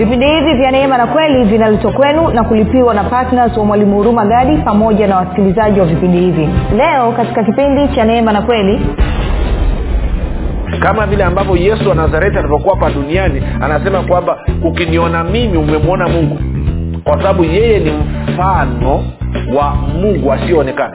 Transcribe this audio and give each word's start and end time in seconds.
vipindi 0.00 0.26
hivi 0.26 0.54
vya 0.54 0.70
neema 0.70 0.98
na 0.98 1.06
kweli 1.06 1.44
vinaletwa 1.44 1.92
kwenu 1.92 2.28
na 2.30 2.44
kulipiwa 2.44 2.94
na 2.94 3.04
ptns 3.04 3.56
wa 3.56 3.64
mwalimu 3.64 3.96
huruma 3.96 4.24
gadi 4.26 4.56
pamoja 4.56 5.06
na 5.06 5.16
wasikilizaji 5.16 5.80
wa 5.80 5.86
vipindi 5.86 6.18
hivi. 6.18 6.48
Leo 6.76 7.12
katika 7.12 7.44
kipindi 7.44 7.88
cha 7.94 8.04
neema 8.04 8.32
na 8.32 8.42
kweli 8.42 8.80
kama 10.80 11.06
vile 11.06 11.24
ambavyo 11.24 11.56
yesu 11.56 11.88
wa 11.88 11.94
nazareti 11.94 12.38
alivyokuwa 12.38 12.74
hapa 12.74 12.90
duniani 12.90 13.42
anasema 13.60 14.02
kwamba 14.02 14.38
ukiniona 14.64 15.24
mimi 15.24 15.58
umemwona 15.58 16.08
mungu 16.08 16.38
kwa 17.04 17.16
sababu 17.22 17.44
yeye 17.44 17.78
ni 17.78 17.90
mfano 17.92 19.04
wa 19.56 19.74
mungu 19.74 20.32
asiyoonekana 20.32 20.94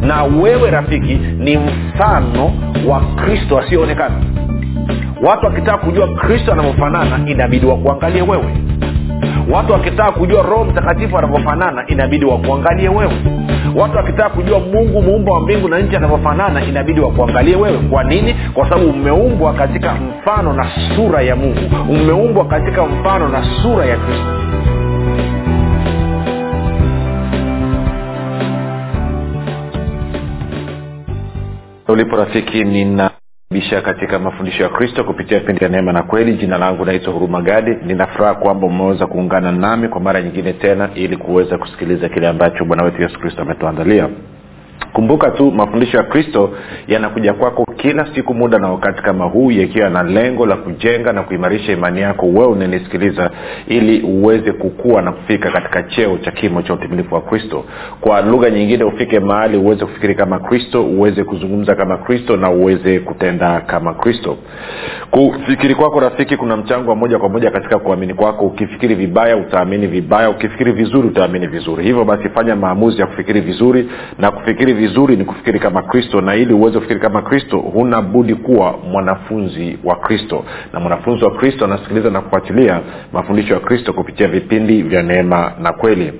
na 0.00 0.24
wewe 0.24 0.70
rafiki 0.70 1.14
ni 1.38 1.56
mfano 1.56 2.52
wa 2.88 3.00
kristo 3.00 3.58
asiyoonekana 3.58 4.14
watu 5.22 5.46
wakitaka 5.46 5.78
kujua 5.78 6.08
kristo 6.08 6.52
anavyofanana 6.52 7.20
inabidi 7.26 7.66
wakuangalie 7.66 8.22
wewe. 8.22 8.44
Watu 9.52 9.72
wakitaka 9.72 10.12
kujua 10.12 10.42
roho 10.42 10.64
mtakatifu 10.64 11.18
anavyofanana 11.18 11.84
inabidi 11.86 12.24
wakuangalie 12.24 12.88
wewe. 12.88 13.12
Watu 13.76 13.96
wakitaka 13.96 14.28
kujua 14.30 14.58
mungu 14.60 15.02
muumba 15.02 15.32
wa 15.32 15.40
mbingu 15.40 15.68
na 15.68 15.78
nchi 15.78 15.96
anavyofanana 15.96 16.64
inabidi 16.64 17.00
wakuangalie 17.00 17.56
wewe. 17.56 17.78
Kwa 17.78 18.04
nini? 18.04 18.34
Kwa 18.54 18.64
sababu 18.68 18.90
umeumbwa 18.90 19.54
katika 19.54 19.94
mfano 19.94 20.52
na 20.52 20.66
sura 20.96 21.22
ya 21.22 21.36
mungu. 21.36 21.60
Umeumbwa 21.90 22.44
katika 22.44 22.86
mfano 22.86 23.28
na 23.28 23.44
sura 23.62 23.84
ya 23.86 23.96
kristo. 23.96 24.26
Ulipo 31.88 32.16
rafiki 32.16 32.64
nina 32.64 33.09
bisha 33.70 33.82
katika 33.82 34.18
mafundisho 34.18 34.62
ya 34.62 34.68
kristo 34.68 35.04
kupitia 35.04 35.38
vipindi 35.38 35.58
vya 35.58 35.68
neema 35.68 35.92
na 35.92 36.02
kweli. 36.02 36.34
Jina 36.34 36.58
langu 36.58 36.84
naitwa 36.84 37.12
huruma 37.12 37.42
gadi. 37.42 37.76
Ninafuraha 37.86 38.34
kwamba 38.34 38.66
umeweza 38.66 39.06
kuungana 39.06 39.52
nami 39.52 39.88
kwa 39.88 40.00
mara 40.00 40.22
nyingine 40.22 40.52
tena 40.52 40.90
ili 40.94 41.16
kuweza 41.16 41.58
kusikiliza 41.58 42.08
kile 42.08 42.28
ambacho 42.28 42.64
bwana 42.64 42.82
wetu 42.82 43.02
yesu 43.02 43.18
kristo 43.20 43.42
ametuandalia 43.42 44.08
kumbuka 44.92 45.30
tu 45.30 45.50
mafundisho 45.50 45.96
ya 45.96 46.02
kristo 46.02 46.50
yanakuja 46.88 47.32
kwako 47.32 47.64
kila 47.76 48.14
siku 48.14 48.34
muda 48.34 48.58
na 48.58 48.68
wakati 48.72 49.02
kama 49.02 49.24
huu 49.24 49.50
yakiwa 49.50 49.90
na 49.90 50.02
lengo 50.02 50.46
la 50.46 50.56
kujenga 50.56 51.12
na 51.12 51.22
kuimarisha 51.22 51.72
imani 51.72 52.00
yako 52.00 52.26
wewe 52.26 52.46
unanisikiliza 52.46 53.30
ili 53.68 54.00
uweze 54.02 54.52
kukua 54.52 55.02
na 55.02 55.12
kufika 55.12 55.50
katika 55.50 55.82
cheo 55.82 56.18
cha 56.18 56.30
kimo 56.30 56.62
cha 56.62 56.74
utimilifu 56.74 57.14
wa 57.14 57.20
kristo. 57.20 57.64
Kwa 58.00 58.20
lugha 58.20 58.50
nyingine 58.50 58.84
ufike 58.84 59.20
mahali 59.20 59.56
uweze 59.56 59.84
kufikiri 59.84 60.14
kama 60.14 60.38
kristo 60.38 60.84
uweze 60.84 61.24
kuzungumza 61.24 61.74
kama 61.74 61.98
kristo 61.98 62.36
na 62.36 62.50
uweze 62.50 62.98
kutenda 63.00 63.60
kama 63.60 63.94
kristo. 63.94 64.36
Kufikiri 65.10 65.74
kwako 65.74 66.00
rafiki 66.00 66.36
kuna 66.36 66.56
mchango 66.56 66.90
wa 66.90 66.96
moja 66.96 67.18
kwa 67.18 67.28
moja 67.28 67.50
katika 67.50 67.78
kuamini 67.78 68.14
kwako. 68.14 68.44
Ukifikiri 68.46 68.94
vibaya 68.94 69.36
utaamini 69.36 69.86
vibaya. 69.86 70.30
Ukifikiri 70.30 70.72
vizuri 70.72 71.08
utaamini 71.08 71.46
vizuri. 71.46 71.84
Hivyo 71.84 72.04
basi 72.04 72.28
fanya 72.28 72.56
maamuzi 72.56 73.00
ya 73.00 73.06
kufikiri 73.06 73.40
vizuri 73.40 73.88
na 74.18 74.30
kufikiri 74.30 74.69
vizuri 74.72 75.16
ni 75.16 75.24
kufikiri 75.24 75.58
kama 75.58 75.82
kristo 75.82 76.20
na 76.20 76.34
ili 76.34 76.54
uweze 76.54 76.74
kufikiri 76.78 77.00
kama 77.00 77.22
kristo 77.22 77.58
huna 77.58 78.02
budi 78.02 78.34
kuwa 78.34 78.78
mwanafunzi 78.92 79.78
wa 79.84 79.96
kristo. 79.96 80.44
Na 80.72 80.80
mwanafunzi 80.80 81.24
wa 81.24 81.30
kristo 81.30 81.64
anasikiliza 81.64 82.10
na 82.10 82.20
kufuatilia 82.20 82.80
mafundisho 83.12 83.54
ya 83.54 83.60
kristo 83.60 83.92
kupitia 83.92 84.28
vipindi 84.28 84.82
vya 84.82 85.02
neema 85.02 85.52
na 85.62 85.72
kweli 85.72 86.12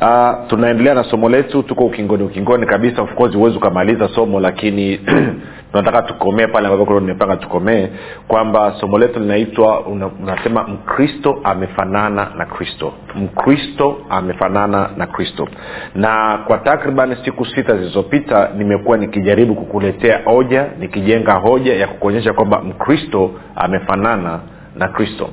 uh, 0.00 0.48
tunaendelea 0.48 0.94
na 0.94 1.04
somo 1.04 1.28
letu 1.28 1.62
tuko 1.62 1.84
ukingoni 1.84 2.22
ukingoni 2.22 2.66
kabisa. 2.66 3.02
Of 3.02 3.14
course 3.14 3.34
huwezi 3.36 3.56
ukamaliza 3.56 4.08
somo 4.08 4.40
lakini 4.40 5.00
tunataka 5.72 6.02
tukomee 6.02 6.46
pale 6.46 6.68
ambapo 6.68 7.00
nimepanga 7.00 7.36
tukomee 7.36 7.88
kwamba 8.28 8.74
somo 8.80 8.98
letu 8.98 9.20
linaitwa 9.20 9.80
unasema 10.20 10.62
mkristo 10.62 11.40
amefanana 11.44 12.28
na 12.36 12.44
kristo. 12.46 12.92
Mkristo 13.14 13.96
amefanana 14.10 14.90
na 14.96 15.06
kristo. 15.06 15.48
Na 15.94 16.38
kwa 16.46 16.58
takriban 16.58 17.16
siku 17.24 17.46
sita 17.46 17.76
zilizopita 17.76 18.50
nimekuwa 18.56 18.96
nikijaribu 18.98 19.54
kukuletea 19.54 20.20
hoja 20.24 20.66
nikijenga 20.78 21.32
hoja 21.34 21.74
ya 21.74 21.86
kukuonyesha 21.88 22.32
kwamba 22.32 22.60
mkristo 22.62 23.30
amefanana 23.56 24.40
na 24.76 24.88
kristo 24.88 25.30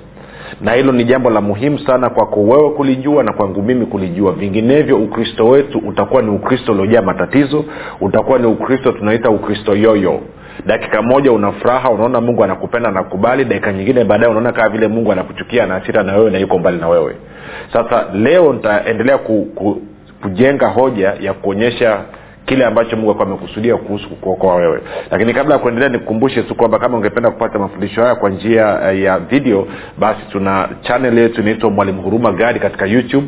na 0.62 0.74
hilo 0.74 0.92
ni 0.92 1.04
jambo 1.04 1.30
la 1.30 1.42
muhimu 1.42 1.80
sana 1.80 2.10
kwako 2.10 2.42
wewe 2.44 2.70
kulijua 2.70 3.24
na 3.24 3.34
kwangu 3.34 3.62
mimi 3.62 3.86
kulijua. 3.86 4.32
Vinginevyo 4.32 4.98
ukristo 4.98 5.48
wetu 5.48 5.78
utakuwa 5.78 6.22
ni 6.22 6.30
ukristo 6.30 6.72
uliojaa 6.72 7.02
matatizo 7.02 7.66
utakuwa 8.02 8.40
ni 8.40 8.46
ukristo 8.48 8.92
tunaita 8.92 9.30
ukristo 9.30 9.76
yoyo. 9.76 10.22
Dakika 10.66 11.02
moja 11.02 11.32
una 11.32 11.52
furaha 11.52 11.90
unaona 11.90 12.22
mungu 12.22 12.44
anakupenda 12.44 12.92
nakubali 12.92 13.46
dakika 13.46 13.74
nyingine 13.74 14.04
baadaye 14.04 14.32
unaona 14.32 14.52
kama 14.52 14.70
vile 14.70 14.88
mungu 14.88 15.12
anakuchukia 15.12 15.66
na 15.66 15.76
asira 15.76 16.04
na 16.04 16.16
wewe 16.18 16.32
na 16.32 16.38
yuko 16.38 16.60
mbali 16.60 16.78
na 16.78 16.88
wewe. 16.90 17.16
Sasa 17.74 18.06
leo 18.14 18.54
nitaendelea 18.54 19.18
ku, 19.18 19.48
ku, 19.56 19.82
kujenga 20.22 20.68
hoja 20.68 21.14
ya 21.22 21.34
kuonyesha 21.34 22.00
kile 22.48 22.66
ambacho 22.66 22.96
mungu 22.98 23.12
akuwa 23.12 23.28
amekusudia 23.28 23.78
kuhusu 23.78 24.10
kuokoa 24.10 24.56
wewe. 24.56 24.82
Lakini 25.12 25.34
kabla 25.34 25.54
ya 25.56 25.60
kuendelea 25.60 25.90
nikukumbushe 25.90 26.44
tu 26.44 26.56
kwamba 26.56 26.80
kama 26.80 26.98
ungependa 26.98 27.32
kupata 27.32 27.60
mafundisho 27.60 28.02
haya 28.02 28.16
kwa 28.16 28.30
njia 28.30 28.64
ya 28.92 29.20
video 29.20 29.68
basi 30.00 30.20
tuna 30.32 30.70
chanel 30.82 31.18
yetu 31.18 31.42
inaitwa 31.42 31.70
mwalimu 31.70 32.02
huruma 32.02 32.32
gadi 32.32 32.60
katika 32.60 32.86
youtube 32.86 33.28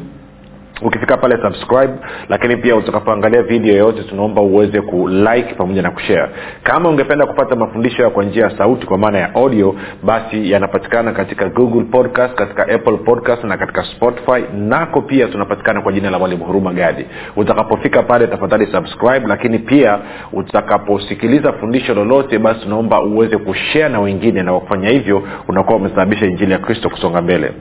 ukifika 0.82 1.18
pale 1.18 1.38
subscribe 1.44 1.94
lakini 2.30 2.58
pia 2.58 2.76
utakapoangalia 2.76 3.44
video 3.44 3.72
yoyote 3.74 4.04
tunaomba 4.04 4.42
uweze 4.42 4.82
kulike 4.82 5.54
pamoja 5.58 5.82
na 5.82 5.92
kushare. 5.92 6.30
Kama 6.64 6.90
ungependa 6.90 7.26
kupata 7.26 7.56
mafundisho 7.56 8.10
kwa 8.10 8.24
njia 8.24 8.44
ya 8.44 8.58
sauti 8.58 8.86
kwa 8.86 8.98
maana 8.98 9.18
ya 9.18 9.36
audio 9.36 9.76
basi 10.04 10.52
yanapatikana 10.52 11.12
katika 11.12 11.50
google 11.50 11.84
podcast 11.84 12.34
katika 12.36 12.64
apple 12.68 12.98
podcast 12.98 13.44
na 13.44 13.58
katika 13.58 13.84
spotify. 13.84 14.44
Nako 14.58 15.02
pia 15.02 15.28
tunapatikana 15.28 15.82
kwa 15.82 15.92
jina 15.92 16.10
la 16.10 16.20
mwalimu 16.20 16.46
huruma 16.46 16.74
gadi. 16.74 17.06
Utakapofika 17.36 18.04
pale 18.04 18.28
tafadhali 18.28 18.68
subscribe 18.68 19.28
lakini 19.28 19.60
pia 19.60 20.00
utakaposikiliza 20.34 21.54
fundisho 21.54 21.94
lolote 21.94 22.40
basi 22.40 22.60
tunaomba 22.60 23.02
uweze 23.02 23.38
kushare 23.38 23.90
na 23.90 24.00
wengine 24.00 24.44
na 24.44 24.54
kufanya 24.60 24.90
hivyo 24.90 25.24
unakuwa 25.48 25.78
umesababisha 25.78 26.26
injili 26.26 26.52
ya 26.52 26.58
kristo 26.60 26.90
kusonga 26.90 27.22
mbele 27.22 27.52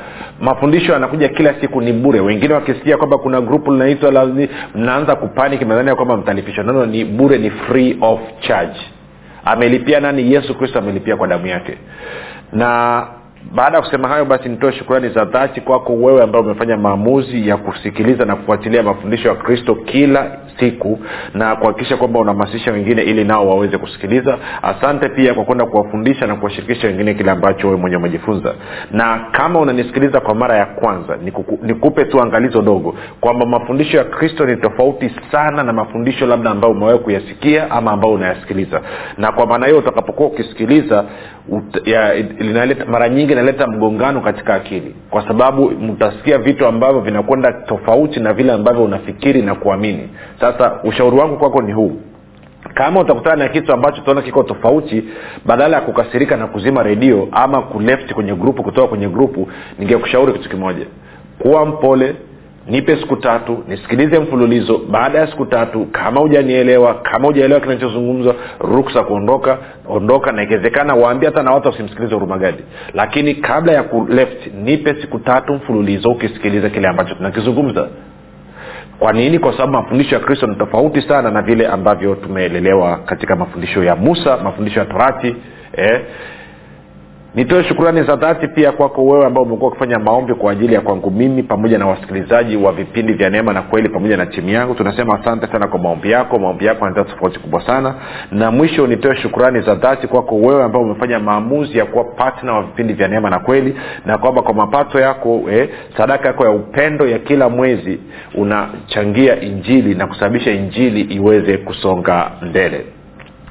mafundisho 0.41 0.93
yanakuja 0.93 1.29
kila 1.29 1.55
siku 1.61 1.81
ni 1.81 1.93
bure. 1.93 2.21
Wengine 2.21 2.55
wakisikia 2.55 2.97
kwamba 2.97 3.19
kuna 3.19 3.41
grupu 3.41 3.73
linaitwa 3.73 4.27
mnaanza 4.75 5.17
kupanik 5.17 5.63
mnadhania 5.63 5.95
kwamba 5.95 6.17
mtalipishwa 6.17 6.65
nono 6.65 6.87
ni 6.87 7.05
bure 7.05 7.39
ni 7.39 7.51
free 7.51 7.99
of 8.01 8.21
charge 8.41 8.81
amelipia 9.49 10.01
nani? 10.01 10.33
Yesu 10.35 10.55
kristo 10.55 10.79
amelipia 10.79 11.17
kwa 11.17 11.29
damu 11.29 11.47
yake. 11.47 11.79
Na 12.53 13.07
baada 13.55 13.77
ya 13.77 13.83
kusema 13.83 14.09
hayo 14.09 14.25
basi 14.25 14.49
nitoe 14.49 14.73
shukurani 14.73 15.09
za 15.09 15.25
dhati 15.25 15.61
kwako 15.61 15.93
wewe 15.93 16.23
ambao 16.23 16.43
umefanya 16.43 16.77
maamuzi 16.77 17.49
ya 17.49 17.57
kusikiliza 17.57 18.25
na 18.25 18.37
kufuatilia 18.37 18.83
mafundisho 18.83 19.29
ya 19.29 19.35
kristo 19.35 19.75
kila 19.75 20.37
siku 20.61 20.99
na 21.35 21.57
kuhakikisha 21.57 21.97
kwamba 21.97 22.21
unahamasisha 22.21 22.73
wengine 22.73 23.03
ili 23.03 23.25
nao 23.25 23.49
waweze 23.49 23.79
kusikiliza. 23.79 24.39
Asante 24.63 25.09
pia 25.09 25.35
kwa 25.35 25.45
kwenda 25.45 25.67
kuwafundisha 25.67 26.27
na 26.27 26.37
kuwashirikisha 26.37 26.87
wengine 26.87 27.15
kile 27.15 27.31
ambacho 27.31 27.67
wewe 27.67 27.81
mwenyewe 27.81 28.01
umejifunza. 28.01 28.55
Na 28.91 29.27
kama 29.33 29.61
unanisikiliza 29.61 30.21
kwa 30.21 30.35
mara 30.35 30.57
ya 30.57 30.67
kwanza 30.67 31.17
nikuku, 31.25 31.59
nikupe 31.63 32.05
tu 32.05 32.21
angalizo 32.23 32.63
dogo 32.63 32.95
kwamba 33.21 33.47
mafundisho 33.47 33.97
ya 33.97 34.05
kristo 34.05 34.47
ni 34.47 34.57
tofauti 34.57 35.11
sana 35.33 35.63
na 35.63 35.73
mafundisho 35.73 36.27
labda 36.27 36.51
ambayo 36.51 36.73
umewahi 36.75 36.99
kuyasikia 36.99 37.71
ama 37.71 37.93
ambayo 37.93 38.15
unayasikiliza. 38.15 38.81
Na 39.19 39.33
kwa 39.33 39.47
maana 39.47 39.67
hiyo 39.67 39.79
utakapokuwa 39.79 40.29
ukisikiliza 40.29 41.05
ut, 41.49 41.87
ya, 41.87 42.15
mara 42.89 43.09
nyingi 43.09 43.35
inaleta 43.39 43.67
mgongano 43.67 44.21
katika 44.21 44.55
akili. 44.55 44.95
Kwa 45.11 45.29
sababu 45.29 45.71
mtasikia 45.71 46.39
vitu 46.39 46.67
ambavyo 46.67 47.01
vinakwenda 47.01 47.53
tofauti 47.53 48.21
na 48.21 48.33
vile 48.33 48.53
ambavyo 48.53 48.85
unafikiri 48.85 49.43
na 49.43 49.55
kuamini. 49.55 50.09
Sasa 50.41 50.81
ushauri 50.85 51.17
wangu 51.17 51.37
kwako 51.39 51.63
ni 51.63 51.73
huu. 51.73 51.93
Kama 52.75 53.01
utakutana 53.01 53.37
na 53.37 53.49
kitu 53.49 53.73
ambacho 53.73 54.03
utaona 54.03 54.23
kiko 54.23 54.43
tofauti 54.43 55.05
badala 55.47 55.77
ya 55.77 55.83
kukasirika 55.83 56.37
na 56.37 56.47
kuzima 56.47 56.83
redio 56.83 57.29
ama 57.33 57.63
kuleft 57.63 58.13
kwenye 58.15 58.35
grupu 58.35 58.63
kutoka 58.63 58.89
kwenye 58.89 59.09
grupu 59.09 59.49
ningekushauri 59.79 60.33
kitu 60.33 60.49
kimoja. 60.49 60.87
Kuwa 61.39 61.67
mpole 61.67 62.15
nipe 62.69 62.97
siku 62.97 63.17
tatu 63.17 63.65
nisikilize 63.69 64.19
mfululizo. 64.19 64.81
Baada 64.91 65.19
ya 65.19 65.27
siku 65.27 65.47
tatu 65.47 65.87
kama 65.93 66.21
hujanielewa 66.21 66.95
kama 66.95 67.27
hujaelewa 67.27 67.61
kinachozungumzwa 67.61 68.35
ruksa 68.61 69.03
kuondoka 69.03 69.59
ondoka 69.89 70.33
na 70.33 70.43
ikiwezekana 70.43 70.95
waambie 70.95 71.29
hata 71.29 71.43
na 71.43 71.53
watu 71.53 71.69
wasimsikilize 71.69 72.15
hurumagadi 72.15 72.63
lakini 72.95 73.35
kabla 73.35 73.73
ya 73.73 73.83
kuleft 73.83 74.47
nipe 74.55 74.95
siku 75.01 75.19
tatu 75.19 75.55
mfululizo 75.55 76.09
ukisikiliza 76.11 76.71
kile 76.71 76.89
ambacho 76.89 77.15
tunakizungumza. 77.15 77.89
Kwa 78.99 79.13
nini? 79.13 79.39
Kwa 79.39 79.53
sababu 79.53 79.73
mafundisho 79.73 80.15
ya 80.15 80.21
kristo 80.21 80.47
ni 80.47 80.57
tofauti 80.57 81.03
sana 81.03 81.31
na 81.31 81.43
vile 81.43 81.67
ambavyo 81.67 82.15
tumeelelewa 82.15 82.97
katika 82.99 83.37
mafundisho 83.37 83.85
ya 83.85 83.97
musa 83.97 84.37
mafundisho 84.37 84.81
ya 84.81 84.87
torati 84.87 85.37
eh, 85.77 86.01
nitoe 87.39 87.65
shukurani 87.65 88.03
za 88.03 88.17
dhati 88.17 88.49
pia 88.49 88.73
kwako 88.73 89.05
wewe 89.05 89.27
ambao 89.27 89.43
umekuwa 89.43 89.71
ukifanya 89.71 89.99
maombi 89.99 90.35
kwa 90.35 90.53
ajili 90.53 90.75
ya 90.75 90.81
kwangu 90.81 91.11
mimi 91.11 91.43
pamoja 91.43 91.79
na 91.79 91.87
wasikilizaji 91.87 92.57
wa 92.57 92.73
vipindi 92.73 93.13
vya 93.13 93.31
neema 93.31 93.53
na 93.53 93.63
kweli 93.63 93.89
pamoja 93.89 94.17
na 94.17 94.27
timu 94.27 94.49
yangu. 94.49 94.75
Tunasema 94.75 95.21
asante 95.21 95.47
sana 95.47 95.69
kwa 95.69 95.79
maombi 95.79 96.11
yako. 96.11 96.39
Maombi 96.39 96.67
yako 96.67 96.85
yanaleta 96.85 97.11
tofauti 97.15 97.39
kubwa 97.39 97.67
sana. 97.67 97.95
Na 98.33 98.51
mwisho 98.51 98.87
nitoe 98.87 99.17
shukurani 99.17 99.61
za 99.61 99.75
dhati 99.75 100.07
kwako 100.07 100.37
wewe 100.37 100.65
ambao 100.65 100.83
umefanya 100.83 101.19
maamuzi 101.19 101.79
ya 101.79 101.85
kuwa 101.87 102.05
patna 102.05 102.53
wa 102.55 102.63
vipindi 102.63 102.93
vya 102.93 103.09
neema 103.09 103.31
na 103.31 103.39
kweli 103.39 103.75
na 104.07 104.19
kwamba 104.19 104.43
kwa 104.43 104.55
mapato 104.55 105.01
yako 105.01 105.43
eh, 105.51 105.69
sadaka 105.97 106.29
yako 106.29 106.45
ya 106.45 106.51
upendo 106.51 107.07
ya 107.07 107.19
kila 107.19 107.49
mwezi 107.49 108.01
unachangia 108.35 109.41
injili 109.41 109.95
na 109.95 110.07
kusababisha 110.07 110.51
injili 110.51 111.01
iweze 111.01 111.57
kusonga 111.57 112.31
mbele 112.43 112.85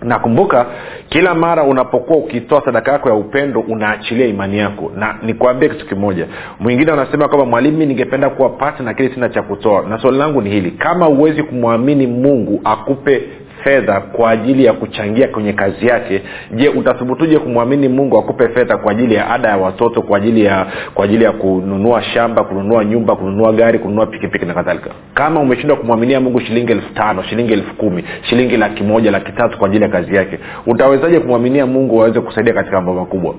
nakumbuka 0.01 0.65
kila 1.09 1.35
mara 1.35 1.63
unapokuwa 1.63 2.17
ukitoa 2.19 2.65
sadaka 2.65 2.91
yako 2.91 3.09
ya 3.09 3.15
upendo 3.15 3.59
unaachilia 3.59 4.25
imani 4.27 4.57
yako. 4.57 4.91
Na 4.95 5.15
nikuambie 5.23 5.69
kitu 5.69 5.85
kimoja. 5.87 6.27
Mwingine 6.59 6.91
anasema 6.91 7.27
kwamba 7.27 7.45
mwalimu 7.45 7.77
ningependa 7.77 8.29
kuwa 8.29 8.49
pati 8.49 8.83
na 8.83 8.93
kile 8.93 9.09
sina 9.13 9.29
cha 9.29 9.41
kutoa. 9.41 9.81
Na 9.89 9.99
swali 9.99 10.17
langu 10.17 10.41
ni 10.41 10.49
hili. 10.49 10.71
Kama 10.71 11.05
huwezi 11.05 11.43
kumwamini 11.43 12.07
mungu 12.07 12.61
akupe 12.63 13.23
fedha 13.67 14.01
kwa 14.01 14.31
ajili 14.31 14.65
ya 14.65 14.73
kuchangia 14.73 15.27
kwenye 15.27 15.53
kazi 15.53 15.87
yake 15.87 16.21
je 16.55 16.69
utathubutuje 16.69 17.39
kumwamini 17.39 17.87
mungu 17.89 18.17
akupe 18.17 18.49
fedha 18.49 18.77
kwa 18.77 18.91
ajili 18.91 19.15
ya 19.15 19.29
ada 19.29 19.49
ya 19.49 19.57
watoto 19.57 20.01
kwa 20.01 20.17
ajili 20.17 20.45
ya 20.45 20.67
kwa 20.93 21.05
ajili 21.05 21.23
ya 21.23 21.31
kununua 21.31 22.03
shamba 22.03 22.43
kununua 22.43 22.85
nyumba 22.85 23.15
kununua 23.15 23.53
gari 23.53 23.79
kununua 23.79 24.05
pikipiki 24.05 24.45
na 24.45 24.53
kadhalika? 24.53 24.89
Kama 25.13 25.39
umeshindwa 25.39 25.77
kumwaminia 25.77 26.19
mungu 26.19 26.39
shilingi 26.39 26.71
elfu 26.71 26.93
tano 26.93 27.23
shilingi 27.23 27.53
elfu 27.53 27.75
kumi 27.75 28.03
shilingi 28.21 28.57
laki 28.57 28.83
moja 28.83 29.11
laki 29.11 29.31
tatu 29.31 29.57
kwa 29.57 29.67
ajili 29.67 29.83
ya 29.83 29.89
kazi 29.89 30.15
yake 30.15 30.39
utawezaje 30.65 31.19
kumwaminia 31.19 31.65
mungu 31.65 31.97
waweze 31.97 32.21
kusaidia 32.21 32.53
katika 32.53 32.75
mambo 32.75 32.93
makubwa 32.93 33.35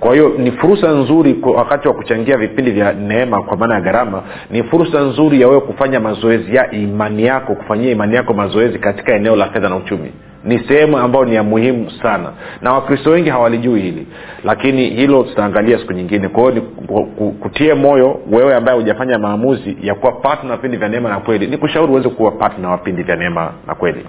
kwa 0.00 0.12
hiyo 0.14 0.34
ni 0.38 0.52
fursa 0.52 0.88
nzuri 0.92 1.36
wakati 1.56 1.88
wa 1.88 1.94
kuchangia 1.94 2.36
vipindi 2.36 2.70
vya 2.70 2.92
neema 2.92 3.42
kwa 3.42 3.56
maana 3.56 3.74
ya 3.74 3.80
gharama 3.80 4.22
ni 4.50 4.62
fursa 4.62 5.00
nzuri 5.00 5.40
ya 5.40 5.48
wewe 5.48 5.60
kufanya 5.60 6.00
mazoezi 6.00 6.56
ya 6.56 6.70
imani 6.70 7.24
yako 7.24 7.54
kufanyia 7.54 7.90
imani 7.90 8.14
yako 8.14 8.34
mazoezi 8.34 8.78
katika 8.78 9.14
eneo 9.14 9.36
la 9.36 9.46
fedha 9.46 9.68
na 9.68 9.76
uchumi. 9.76 10.12
Ni 10.44 10.58
sehemu 10.68 10.98
ambayo 10.98 11.24
ni 11.24 11.34
ya 11.34 11.42
muhimu 11.42 11.90
sana. 12.02 12.32
Na 12.62 12.72
wakristo 12.72 13.10
wengi 13.10 13.30
hawalijui 13.30 13.80
hili 13.80 14.06
lakini 14.44 14.90
hilo 14.90 15.22
tutaangalia 15.22 15.78
siku 15.78 15.92
nyingine. 15.92 16.28
Kwa 16.28 16.50
hiyo 16.50 16.62
kutie 17.40 17.74
moyo 17.74 18.20
wewe 18.30 18.54
ambaye 18.54 18.78
hujafanya 18.78 19.18
maamuzi 19.18 19.76
ya 19.82 19.94
kuwa 19.94 20.12
patna 20.12 20.56
vipindi 20.56 20.76
vya 20.76 20.88
neema 20.88 21.08
na 21.08 21.20
kweli 21.20 21.46
ni 21.46 21.56
kushauri 21.56 21.92
uweze 21.92 22.08
kuwa 22.08 22.30
patna 22.30 22.70
wa 22.70 22.76
vipindi 22.76 23.02
vya 23.02 23.16
neema 23.16 23.52
na 23.66 23.74
kweli. 23.74 24.06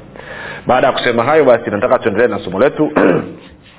Baada 0.68 0.88
ya 0.88 0.94
kusema 0.94 1.24
hayo 1.24 1.46
basi 1.46 1.70
nataka 1.70 2.00
tuendelee 2.00 2.28
na 2.28 2.40
somo 2.40 2.60
letu 2.60 2.92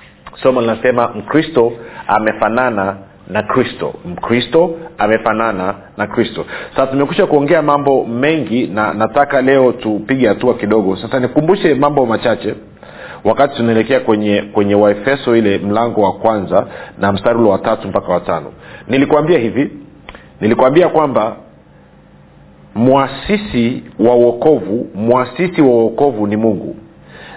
somo 0.43 0.61
linasema 0.61 1.08
mkristo 1.08 1.73
amefanana 2.06 2.96
na 3.29 3.43
kristo. 3.43 3.94
Mkristo 4.05 4.75
amefanana 4.99 5.75
na 5.96 6.06
kristo. 6.06 6.44
Sasa 6.70 6.87
tumekwisha 6.87 7.26
kuongea 7.26 7.62
mambo 7.62 8.05
mengi 8.05 8.67
na 8.67 8.94
nataka 8.94 9.43
leo 9.43 9.73
tupige 9.73 10.29
hatua 10.29 10.55
kidogo. 10.55 10.96
Sasa 10.96 11.20
nikumbushe 11.20 11.75
mambo 11.75 12.06
machache. 12.06 12.55
Wakati 13.25 13.56
tunaelekea 13.56 14.00
kwenye 14.00 14.43
kwenye 14.43 14.75
waefeso 14.75 15.37
ile 15.37 15.58
mlango 15.58 16.02
wa 16.02 16.12
kwanza 16.12 16.67
na 16.99 17.12
mstari 17.12 17.38
ule 17.38 17.49
wa 17.50 17.58
tatu 17.58 17.88
mpaka 17.88 18.12
watano 18.12 18.52
nilikwambia 18.88 19.38
hivi. 19.38 19.70
Nilikwambia 20.40 20.88
kwamba 20.88 21.37
mwasisi 22.75 23.82
wa 23.99 24.14
uokovu 24.14 24.87
mwasisi 24.94 25.62
wa 25.62 25.69
uokovu 25.69 26.26
ni 26.26 26.37
mungu 26.37 26.76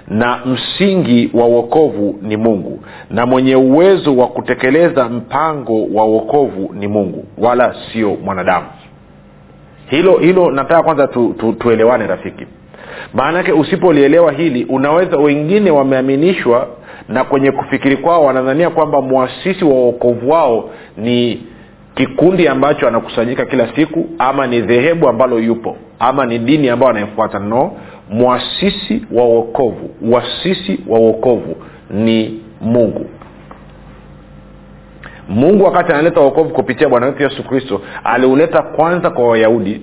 na 0.08 0.40
msingi 0.46 1.30
wa 1.34 1.46
uokovu 1.46 2.20
ni 2.22 2.38
mungu 2.38 2.80
na 3.10 3.26
mwenye 3.26 3.56
uwezo 3.56 4.18
wa 4.18 4.28
kutekeleza 4.28 5.10
mpango 5.10 5.86
wa 5.94 6.06
uokovu 6.06 6.74
ni 6.74 6.88
mungu 6.88 7.26
wala 7.38 7.76
sio 7.94 8.18
mwanadamu. 8.24 8.66
Hilo 9.90 10.18
hilo 10.18 10.52
nataka 10.52 10.84
kwanza 10.84 11.08
tu, 11.08 11.36
tu, 11.40 11.54
tuelewane 11.54 12.08
rafiki. 12.08 12.46
Maanake 13.14 13.52
usipolielewa 13.52 14.32
hili 14.32 14.64
unaweza 14.64 15.18
wengine 15.18 15.72
wameaminishwa 15.72 16.68
na 17.10 17.24
kwenye 17.24 17.52
kufikiri 17.52 17.98
kwao 17.98 18.26
wanadhania 18.26 18.70
kwamba 18.70 19.02
mwasisi 19.02 19.66
wa 19.66 19.72
uokovu 19.74 20.30
wao 20.32 20.70
ni 20.98 21.44
kikundi 21.96 22.48
ambacho 22.48 22.88
anakusanyika 22.88 23.46
kila 23.46 23.76
siku 23.76 24.06
ama 24.20 24.48
ni 24.48 24.62
dhehebu 24.62 25.10
ambalo 25.10 25.40
yupo 25.40 25.78
ama 26.00 26.26
ni 26.26 26.40
dini 26.40 26.70
ambayo 26.70 26.90
anayefuata 26.92 27.40
no 27.40 27.72
mwasisi 28.10 29.06
wa 29.12 29.26
uokovu 29.26 29.90
wasisi 30.12 30.80
wa 30.88 31.00
uokovu 31.00 31.56
ni 31.90 32.42
mungu. 32.62 33.06
Mungu 35.30 35.64
wakati 35.64 35.92
analeta 35.94 36.22
uokovu 36.22 36.50
kupitia 36.50 36.90
bwana 36.90 37.06
wetu 37.06 37.24
yesu 37.24 37.44
kristo 37.44 37.82
aliuleta 38.04 38.62
kwanza 38.62 39.10
kwa 39.10 39.28
wayahudi 39.28 39.82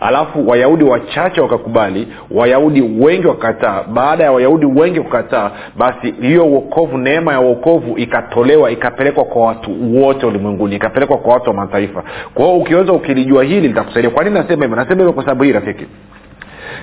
alafu 0.00 0.48
wayahudi 0.48 0.84
wachache 0.84 1.40
wakakubali 1.40 2.08
wayahudi 2.30 2.80
wengi 2.82 3.26
wakakataa. 3.26 3.82
Baada 3.82 4.24
ya 4.24 4.32
wayahudi 4.32 4.66
wengi 4.66 5.00
kukataa 5.00 5.50
basi 5.76 6.10
hiyo 6.20 6.44
uokovu 6.46 6.98
neema 6.98 7.32
ya 7.32 7.40
uokovu 7.40 7.98
ikatolewa 7.98 8.70
ikapelekwa 8.70 9.24
kwa 9.24 9.46
watu 9.46 9.96
wote 10.02 10.26
ulimwenguni 10.26 10.76
ikapelekwa 10.76 11.18
kwa 11.18 11.34
watu 11.34 11.50
wa 11.50 11.56
mataifa. 11.56 12.02
Kwa 12.34 12.44
hiyo 12.44 12.56
ukiweza 12.58 12.92
ukilijua 12.92 13.44
hili 13.44 13.68
litakusaidia. 13.68 14.10
Kwa 14.10 14.24
nini 14.24 14.36
nasema 14.38 14.62
hivyo? 14.62 14.76
Nasema 14.76 14.96
hivyo 14.96 15.12
kwa 15.12 15.22
sababu 15.22 15.42
hii 15.42 15.52
rafiki 15.52 15.86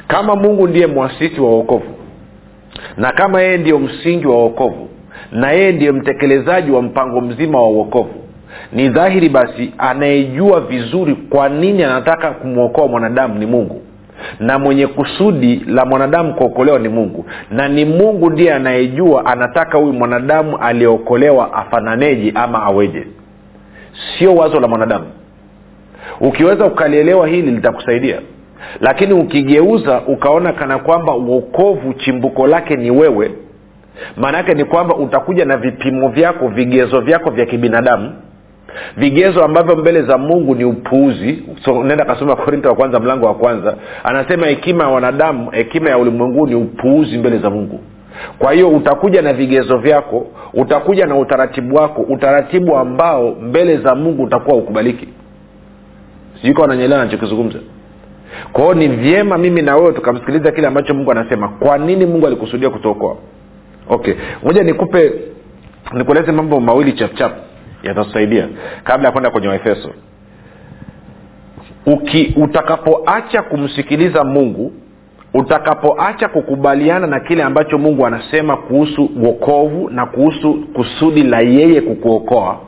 kama 0.07 0.35
mungu 0.35 0.67
ndiye 0.67 0.87
mwasisi 0.87 1.41
wa 1.41 1.49
uokovu 1.49 1.95
na 2.97 3.11
kama 3.11 3.41
yeye 3.41 3.57
ndiyo 3.57 3.79
msingi 3.79 4.27
wa 4.27 4.35
uokovu 4.35 4.89
na 5.31 5.51
yeye 5.51 5.71
ndiye 5.71 5.91
mtekelezaji 5.91 6.71
wa 6.71 6.81
mpango 6.81 7.21
mzima 7.21 7.61
wa 7.61 7.69
uokovu 7.69 8.13
ni 8.73 8.89
dhahiri 8.89 9.29
basi 9.29 9.73
anayejua 9.77 10.61
vizuri 10.61 11.15
kwa 11.15 11.49
nini 11.49 11.83
anataka 11.83 12.31
kumwokoa 12.31 12.87
mwanadamu 12.87 13.39
ni 13.39 13.45
mungu. 13.45 13.81
Na 14.39 14.59
mwenye 14.59 14.87
kusudi 14.87 15.63
la 15.67 15.85
mwanadamu 15.85 16.33
kuokolewa 16.33 16.79
ni 16.79 16.89
mungu. 16.89 17.25
Na 17.51 17.67
ni 17.67 17.85
mungu 17.85 18.29
ndiye 18.29 18.53
anayejua 18.53 19.25
anataka 19.25 19.77
huyu 19.77 19.93
mwanadamu 19.93 20.57
aliyeokolewa 20.57 21.53
afananeje 21.53 22.31
ama 22.35 22.63
aweje. 22.63 23.07
Sio 24.17 24.35
wazo 24.35 24.59
la 24.59 24.67
mwanadamu. 24.67 25.05
Ukiweza 26.21 26.65
ukalielewa 26.65 27.27
hili 27.27 27.51
litakusaidia 27.51 28.19
lakini 28.81 29.13
ukigeuza 29.13 30.01
ukaona 30.07 30.53
kana 30.53 30.79
kwamba 30.79 31.15
uokovu 31.15 31.93
chimbuko 31.93 32.47
lake 32.47 32.75
ni 32.75 32.91
wewe 32.91 33.31
maana 34.17 34.37
yake 34.37 34.53
ni 34.53 34.65
kwamba 34.65 34.95
utakuja 34.95 35.45
na 35.45 35.57
vipimo 35.57 36.09
vyako 36.09 36.47
vigezo 36.47 37.01
vyako 37.01 37.29
vya 37.29 37.45
kibinadamu. 37.45 38.13
Vigezo 38.97 39.43
ambavyo 39.43 39.75
mbele 39.75 40.01
za 40.01 40.17
mungu 40.17 40.55
ni 40.55 40.65
upuuzi. 40.65 41.43
So, 41.65 41.83
nenda 41.83 42.05
kasoma 42.05 42.35
korinto 42.35 42.69
wa 42.69 42.75
kwanza 42.75 42.99
mlango 42.99 43.25
wa 43.25 43.35
kwanza. 43.35 43.77
Anasema 44.03 44.47
hekima 44.47 44.83
ya 44.83 44.89
wanadamu 44.89 45.51
hekima 45.51 45.89
ya 45.89 45.97
ulimwengu 45.97 46.47
ni 46.47 46.55
upuuzi 46.55 47.17
mbele 47.17 47.37
za 47.37 47.49
mungu. 47.49 47.79
Kwa 48.39 48.53
hiyo 48.53 48.69
utakuja 48.69 49.21
na 49.21 49.33
vigezo 49.33 49.77
vyako 49.77 50.27
utakuja 50.53 51.05
na 51.05 51.15
utaratibu 51.15 51.75
wako 51.75 52.01
utaratibu 52.01 52.77
ambao 52.77 53.31
mbele 53.41 53.77
za 53.77 53.95
mungu 53.95 54.23
utakuwa 54.23 54.57
ukubaliki. 54.57 55.07
Sijui 56.35 56.53
kawa 56.55 56.67
nanyelewa 56.67 57.03
nachokizungumza 57.05 57.59
kwao 58.53 58.73
ni 58.73 58.87
vyema 58.87 59.37
mimi 59.37 59.61
na 59.61 59.75
wewe 59.75 59.93
tukamsikiliza 59.93 60.51
kile 60.51 60.67
ambacho 60.67 60.93
mungu 60.93 61.11
anasema. 61.11 61.47
Kwa 61.47 61.77
nini 61.77 62.05
mungu 62.05 62.27
alikusudia 62.27 62.69
kutuokoa? 62.69 63.17
Okay. 63.89 64.13
Moja 64.43 64.63
nikupe 64.63 65.13
nikueleze 65.93 66.31
mambo 66.31 66.59
mawili 66.59 66.93
chapchap 66.93 67.31
yatatusaidia 67.83 68.47
kabla 68.83 69.07
ya 69.07 69.11
kwenda 69.11 69.29
kwenye 69.29 69.47
waefeso. 69.47 69.89
Uki, 71.85 72.33
utakapoacha 72.37 73.41
kumsikiliza 73.41 74.23
mungu 74.23 74.71
utakapoacha 75.33 76.27
kukubaliana 76.27 77.07
na 77.07 77.19
kile 77.19 77.43
ambacho 77.43 77.77
mungu 77.77 78.05
anasema 78.05 78.57
kuhusu 78.57 79.09
wokovu 79.23 79.89
na 79.89 80.05
kuhusu 80.05 80.53
kusudi 80.73 81.23
la 81.23 81.39
yeye 81.39 81.81
kukuokoa 81.81 82.59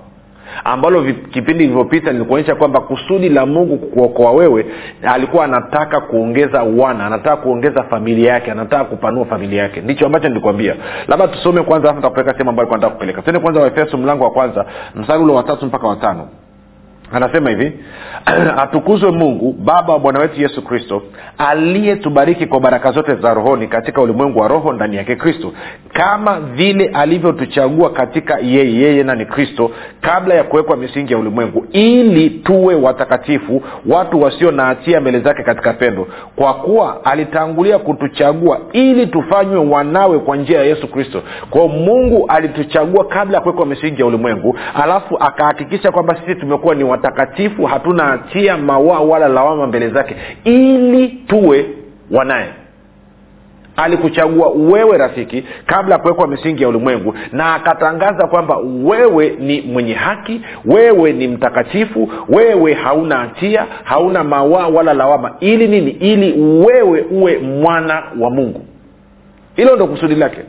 ambalo 0.63 1.03
kipindi 1.31 1.63
ilivyopita 1.63 2.11
nilikuonyesha 2.11 2.55
kwamba 2.55 2.79
kusudi 2.81 3.29
la 3.29 3.45
mungu 3.45 3.77
kukuokoa 3.77 4.31
wewe 4.31 4.65
alikuwa 5.03 5.45
anataka 5.45 6.01
kuongeza 6.01 6.63
wana 6.63 7.05
anataka 7.05 7.37
kuongeza 7.37 7.83
familia 7.83 8.33
yake 8.33 8.51
anataka 8.51 8.83
kupanua 8.83 9.25
familia 9.25 9.63
yake. 9.63 9.81
Ndicho 9.81 10.05
ambacho 10.05 10.29
nilikwambia. 10.29 10.75
Labda 11.07 11.27
tusome 11.27 11.61
kwanza 11.63 11.89
afu 11.89 12.01
takupeleka 12.01 12.31
sehemu 12.31 12.49
ambayo 12.49 12.69
nataka 12.69 12.93
kupeleka. 12.93 13.21
Tuende 13.21 13.39
kwanza 13.39 13.61
waefeso 13.61 13.97
mlango 13.97 14.23
wa 14.23 14.31
kwanza 14.31 14.65
mstari 14.95 15.23
ule 15.23 15.33
watatu 15.33 15.65
mpaka 15.65 15.87
watano 15.87 16.27
anasema 17.15 17.49
hivi 17.49 17.71
atukuzwe 18.63 19.11
mungu 19.11 19.53
baba 19.53 19.93
wa 19.93 19.99
bwana 19.99 20.19
wetu 20.19 20.41
yesu 20.41 20.61
kristo 20.61 21.01
aliyetubariki 21.37 22.45
kwa 22.45 22.59
baraka 22.59 22.91
zote 22.91 23.15
za 23.15 23.33
rohoni 23.33 23.67
katika 23.67 24.01
ulimwengu 24.01 24.39
wa 24.39 24.47
roho 24.47 24.73
ndani 24.73 24.95
yake 24.97 25.15
kristo 25.15 25.53
kama 25.93 26.39
vile 26.39 26.87
alivyotuchagua 26.87 27.89
katika 27.89 28.39
yeye 28.39 28.85
yeye 28.85 29.03
nani 29.03 29.25
kristo 29.25 29.71
kabla 30.01 30.35
ya 30.35 30.43
kuwekwa 30.43 30.77
misingi 30.77 31.13
ya 31.13 31.19
ulimwengu 31.19 31.65
ili 31.71 32.29
tuwe 32.29 32.75
watakatifu 32.75 33.63
watu 33.85 34.21
wasio 34.21 34.51
na 34.51 34.65
hatia 34.65 35.01
mbele 35.01 35.19
zake 35.19 35.43
katika 35.43 35.73
pendo. 35.73 36.07
Kwa 36.35 36.53
kuwa 36.53 37.05
alitangulia 37.05 37.79
kutuchagua 37.79 38.59
ili 38.71 39.07
tufanywe 39.07 39.57
wanawe 39.57 40.19
kwa 40.19 40.37
njia 40.37 40.57
ya 40.57 40.65
yesu 40.65 40.87
kristo. 40.87 41.21
Kwao 41.49 41.67
mungu 41.67 42.25
alituchagua 42.27 43.05
kabla 43.05 43.37
ya 43.37 43.41
kuwekwa 43.41 43.65
misingi 43.65 44.01
ya 44.01 44.07
ulimwengu 44.07 44.57
alafu 44.73 45.17
akahakikisha 45.19 45.91
kwamba 45.91 46.15
sisi 46.15 46.35
tumekuwa 46.35 46.75
ni 46.75 46.83
watakatifu 47.05 47.65
hatuna 47.65 48.03
hatia 48.03 48.57
mawaa 48.57 48.99
wala 48.99 49.27
lawama 49.27 49.67
mbele 49.67 49.89
zake 49.89 50.15
ili 50.43 51.07
tuwe 51.07 51.65
wanaye. 52.11 52.49
Alikuchagua 53.75 54.49
wewe 54.49 54.97
rafiki 54.97 55.43
kabla 55.65 55.95
ya 55.95 56.01
kuwekwa 56.01 56.27
misingi 56.27 56.63
ya 56.63 56.69
ulimwengu 56.69 57.13
na 57.31 57.55
akatangaza 57.55 58.27
kwamba 58.27 58.57
wewe 58.83 59.29
ni 59.39 59.61
mwenye 59.61 59.93
haki 59.93 60.41
wewe 60.65 61.13
ni 61.13 61.27
mtakatifu 61.27 62.11
wewe 62.29 62.73
hauna 62.73 63.17
hatia 63.17 63.65
hauna 63.83 64.23
mawaa 64.23 64.67
wala 64.67 64.93
lawama. 64.93 65.35
Ili 65.39 65.67
nini? 65.67 65.91
Ili 65.91 66.41
wewe 66.65 67.01
uwe 67.01 67.37
mwana 67.37 68.03
wa 68.19 68.29
mungu. 68.29 68.65
Hilo 69.55 69.75
ndo 69.75 69.87
kusudi 69.87 70.15
lake. 70.15 70.39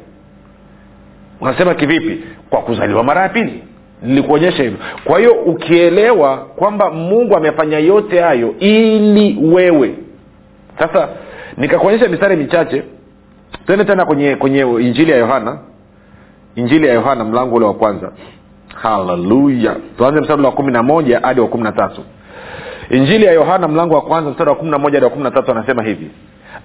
Unasema 1.40 1.74
kivipi? 1.74 2.24
Kwa 2.50 2.62
kuzaliwa 2.62 3.04
mara 3.04 3.22
ya 3.22 3.28
pili 3.28 3.62
nilikuonyesha 4.02 4.62
hivyo. 4.62 4.78
Kwa 5.04 5.18
hiyo 5.18 5.32
ukielewa 5.32 6.36
kwamba 6.36 6.90
mungu 6.90 7.36
amefanya 7.36 7.78
yote 7.78 8.20
hayo 8.20 8.54
ili 8.58 9.38
wewe. 9.42 9.94
Sasa 10.78 11.08
nikakuonyesha 11.56 12.08
mistari 12.08 12.36
michache. 12.36 12.82
Twende 13.66 13.84
tena 13.84 14.04
kwenye 14.04 14.36
kwenye 14.36 14.60
injili 14.60 15.10
ya 15.10 15.16
yohana. 15.18 15.58
Injili 16.54 16.86
ya 16.86 16.94
yohana 16.94 17.24
mlango 17.24 17.56
ule 17.56 17.66
wa 17.66 17.74
kwanza. 17.74 18.12
Haleluya. 18.74 19.76
Tuanze 19.98 20.20
mstari 20.20 20.42
wa 20.42 20.52
kumi 20.52 20.72
na 20.72 20.82
moja 20.82 21.20
hadi 21.22 21.40
wa 21.40 21.48
kumi 21.48 21.64
na 21.64 21.72
tatu. 21.72 22.00
Injili 22.90 23.24
ya 23.24 23.32
yohana 23.32 23.68
mlango 23.68 23.94
wa 23.94 24.00
kwanza 24.02 24.30
mstari 24.30 24.50
wa 24.50 24.56
kumi 24.56 24.70
na 24.70 24.78
moja 24.78 24.94
hadi 24.94 25.04
wa 25.04 25.10
kumi 25.10 25.24
na 25.24 25.30
tatu 25.30 25.50
anasema 25.50 25.82
hivi. 25.82 26.10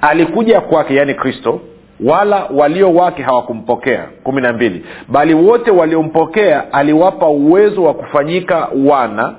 Alikuja 0.02 0.62
kwake 0.62 0.96
yaani 0.96 1.14
kristo 1.14 1.62
wala 2.06 2.44
walio 2.56 2.94
wake 2.94 3.24
hawakumpokea. 3.24 4.06
Kumi 4.24 4.42
na 4.42 4.54
mbili. 4.54 4.86
Bali 5.08 5.34
wote 5.34 5.72
waliompokea 5.72 6.74
aliwapa 6.74 7.28
uwezo 7.28 7.84
wa 7.84 7.94
kufanyika 7.94 8.68
wana. 8.86 9.34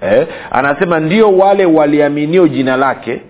Eh, 0.00 0.26
anasema 0.50 1.00
ndio 1.00 1.36
wale 1.38 1.64
waliaminio 1.66 2.48
jina 2.48 2.76
lake 2.76 3.20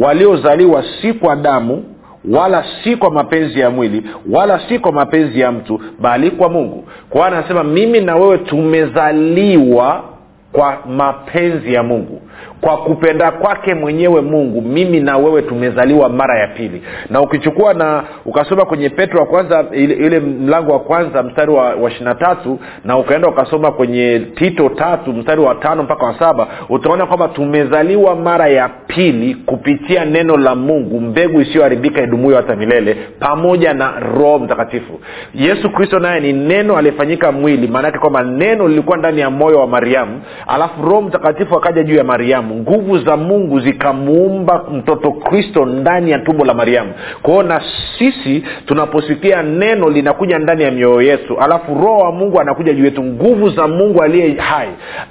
waliozaliwa 0.00 0.84
si 1.02 1.12
kwa 1.12 1.36
damu 1.36 1.84
wala 2.30 2.64
si 2.84 2.96
kwa 2.96 3.10
mapenzi 3.10 3.60
ya 3.60 3.70
mwili 3.70 4.02
wala 4.30 4.60
si 4.68 4.78
kwa 4.78 4.92
mapenzi 4.92 5.40
ya 5.40 5.52
mtu 5.52 5.80
bali 6.00 6.30
kwa 6.30 6.48
mungu. 6.48 6.84
Kwao 7.10 7.24
anasema 7.24 7.64
mimi 7.64 8.00
na 8.00 8.16
wewe 8.16 8.38
tumezaliwa 8.38 10.04
kwa 10.52 10.78
mapenzi 10.88 11.74
ya 11.74 11.82
mungu 11.82 12.22
kwa 12.60 12.76
kupenda 12.76 13.30
kwake 13.30 13.74
mwenyewe 13.74 14.20
mungu. 14.20 14.62
Mimi 14.62 15.00
na 15.00 15.16
wewe 15.18 15.42
tumezaliwa 15.42 16.08
mara 16.08 16.38
ya 16.40 16.46
pili. 16.48 16.82
Na 17.10 17.20
ukichukua 17.20 17.74
na 17.74 18.04
ukasoma 18.24 18.64
kwenye 18.64 18.88
petro 18.90 19.20
wa 19.20 19.26
kwanza 19.26 19.64
ile, 19.72 20.20
mlango 20.20 20.72
wa 20.72 20.78
kwanza 20.80 21.22
mstari 21.22 21.50
wa, 21.50 21.74
ishirina 21.90 22.14
tatu 22.14 22.58
na 22.84 22.98
ukaenda 22.98 23.28
ukasoma 23.28 23.72
kwenye 23.72 24.20
tito 24.34 24.68
tatu 24.68 25.12
mstari 25.12 25.40
wa 25.40 25.54
tano 25.54 25.82
mpaka 25.82 26.06
wa 26.06 26.18
saba 26.18 26.46
utaona 26.68 27.06
kwamba 27.06 27.28
tumezaliwa 27.28 28.16
mara 28.16 28.48
ya 28.48 28.68
pili 28.86 29.34
kupitia 29.34 30.04
neno 30.04 30.36
la 30.36 30.54
mungu 30.54 31.00
mbegu 31.00 31.40
isiyoharibika 31.40 32.02
idumuyo 32.02 32.36
hata 32.36 32.56
milele 32.56 32.96
pamoja 33.20 33.74
na 33.74 33.92
roho 34.00 34.38
mtakatifu. 34.38 35.00
Yesu 35.34 35.70
kristo 35.70 35.98
naye 35.98 36.20
ni 36.20 36.32
neno 36.32 36.76
aliyefanyika 36.76 37.32
mwili 37.32 37.68
maanake 37.68 37.98
kwamba 37.98 38.22
neno 38.22 38.68
lilikuwa 38.68 38.96
ndani 38.96 39.20
ya 39.20 39.30
moyo 39.30 39.58
wa 39.60 39.66
mariamu 39.66 40.20
alafu 40.46 40.82
roho 40.82 41.02
mtakatifu 41.02 41.56
akaja 41.56 41.82
juu 41.82 41.96
ya 41.96 42.04
mariamu 42.04 42.33
nguvu 42.42 42.98
za 42.98 43.16
mungu 43.16 43.60
zikamuumba 43.60 44.64
mtoto 44.72 45.12
kristo 45.12 45.66
ndani 45.66 46.10
ya 46.10 46.18
tumbo 46.18 46.44
la 46.44 46.54
mariamu. 46.54 46.92
Kwao 47.22 47.42
na 47.42 47.62
sisi 47.98 48.44
tunaposikia 48.66 49.42
neno 49.42 49.88
linakuja 49.90 50.38
ndani 50.38 50.62
ya 50.62 50.70
mioyo 50.70 51.02
yetu 51.02 51.38
alafu 51.40 51.74
roho 51.74 51.98
wa 51.98 52.12
mungu 52.12 52.40
anakuja 52.40 52.72
juu 52.72 52.84
yetu. 52.84 53.02
Nguvu 53.02 53.48
za 53.50 53.66
mungu 53.68 54.02
aliye 54.02 54.34
hai 54.40 54.68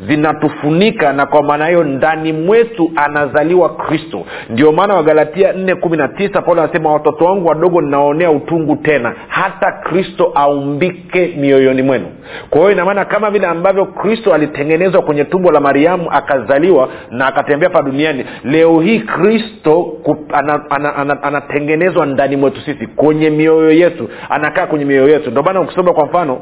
zinatufunika 0.08 1.14
na 1.14 1.26
kwa 1.26 1.44
maana 1.44 1.68
hiyo 1.68 1.84
ndani 1.84 2.34
mwetu 2.34 2.92
anazaliwa 2.96 3.70
kristo. 3.76 4.24
Ndio 4.50 4.72
maana 4.72 4.94
wagalatia 4.96 5.54
nne 5.54 5.76
kumi 5.76 5.98
na 5.98 6.08
tisa 6.08 6.42
paulo 6.42 6.62
anasema 6.62 6.94
watoto 6.94 7.26
wangu 7.26 7.48
wadogo 7.48 7.82
ninaonea 7.82 8.32
utungu 8.32 8.76
tena 8.76 9.14
hata 9.28 9.72
kristo 9.72 10.32
aumbike 10.36 11.34
mioyoni 11.38 11.82
mwenu. 11.82 12.06
Kwa 12.50 12.60
hiyo 12.62 12.72
inamaana 12.72 13.06
kama 13.06 13.32
vile 13.32 13.48
ambavyo 13.48 13.86
kristo 13.86 14.34
alitengenezwa 14.34 15.02
kwenye 15.02 15.24
tumbo 15.24 15.52
la 15.52 15.60
mariamu 15.60 16.12
akazaliwa 16.12 16.90
na 17.12 17.28
akatembea 17.28 17.70
pa 17.70 17.82
duniani. 17.82 18.26
Leo 18.44 18.80
hii 18.80 19.00
kristo 19.00 19.98
anatengenezwa 20.34 20.74
ana, 20.74 20.96
ana, 20.96 21.16
ana, 21.24 22.04
ana 22.04 22.14
ndani 22.14 22.36
mwetu 22.36 22.62
sisi 22.62 22.88
kwenye 22.88 23.30
mioyo 23.30 23.72
yetu 23.72 24.10
anakaa 24.30 24.68
kwenye 24.68 24.86
mioyo 24.86 25.10
yetu. 25.10 25.32
Ndio 25.32 25.44
maana 25.44 25.62
ukisoma 25.62 25.94
kwa 25.94 26.06
mfano 26.06 26.42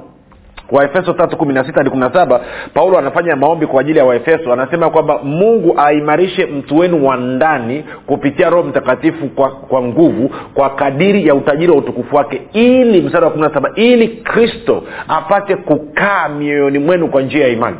waefeso 0.72 1.14
tatu 1.14 1.38
kumi 1.38 1.54
na 1.54 1.64
sita 1.66 1.78
hadi 1.78 1.90
kumi 1.90 2.02
na 2.02 2.14
saba 2.14 2.42
paulo 2.74 2.98
anafanya 2.98 3.36
maombi 3.36 3.68
kwa 3.68 3.82
ajili 3.82 4.00
ya 4.00 4.06
waefeso. 4.06 4.54
Anasema 4.54 4.90
kwamba 4.90 5.20
mungu 5.24 5.80
aimarishe 5.80 6.46
mtu 6.46 6.78
wenu 6.78 7.08
wa 7.08 7.18
ndani 7.18 7.84
kupitia 8.08 8.50
roho 8.50 8.64
mtakatifu 8.64 9.28
kwa, 9.28 9.52
kwa 9.52 9.82
nguvu 9.82 10.32
kwa 10.54 10.70
kadiri 10.70 11.28
ya 11.28 11.36
utajiri 11.36 11.72
wa 11.72 11.78
utukufu 11.78 12.16
wake 12.16 12.42
ili 12.54 13.02
mstari 13.02 13.26
wa 13.26 13.32
kumi 13.32 13.44
na 13.44 13.54
saba 13.54 13.72
ili 13.76 14.08
kristo 14.08 14.84
apate 15.08 15.56
kukaa 15.56 16.30
mioyoni 16.30 16.80
mwenu 16.80 17.08
kwa 17.08 17.22
njia 17.22 17.42
ya 17.42 17.54
imani 17.54 17.78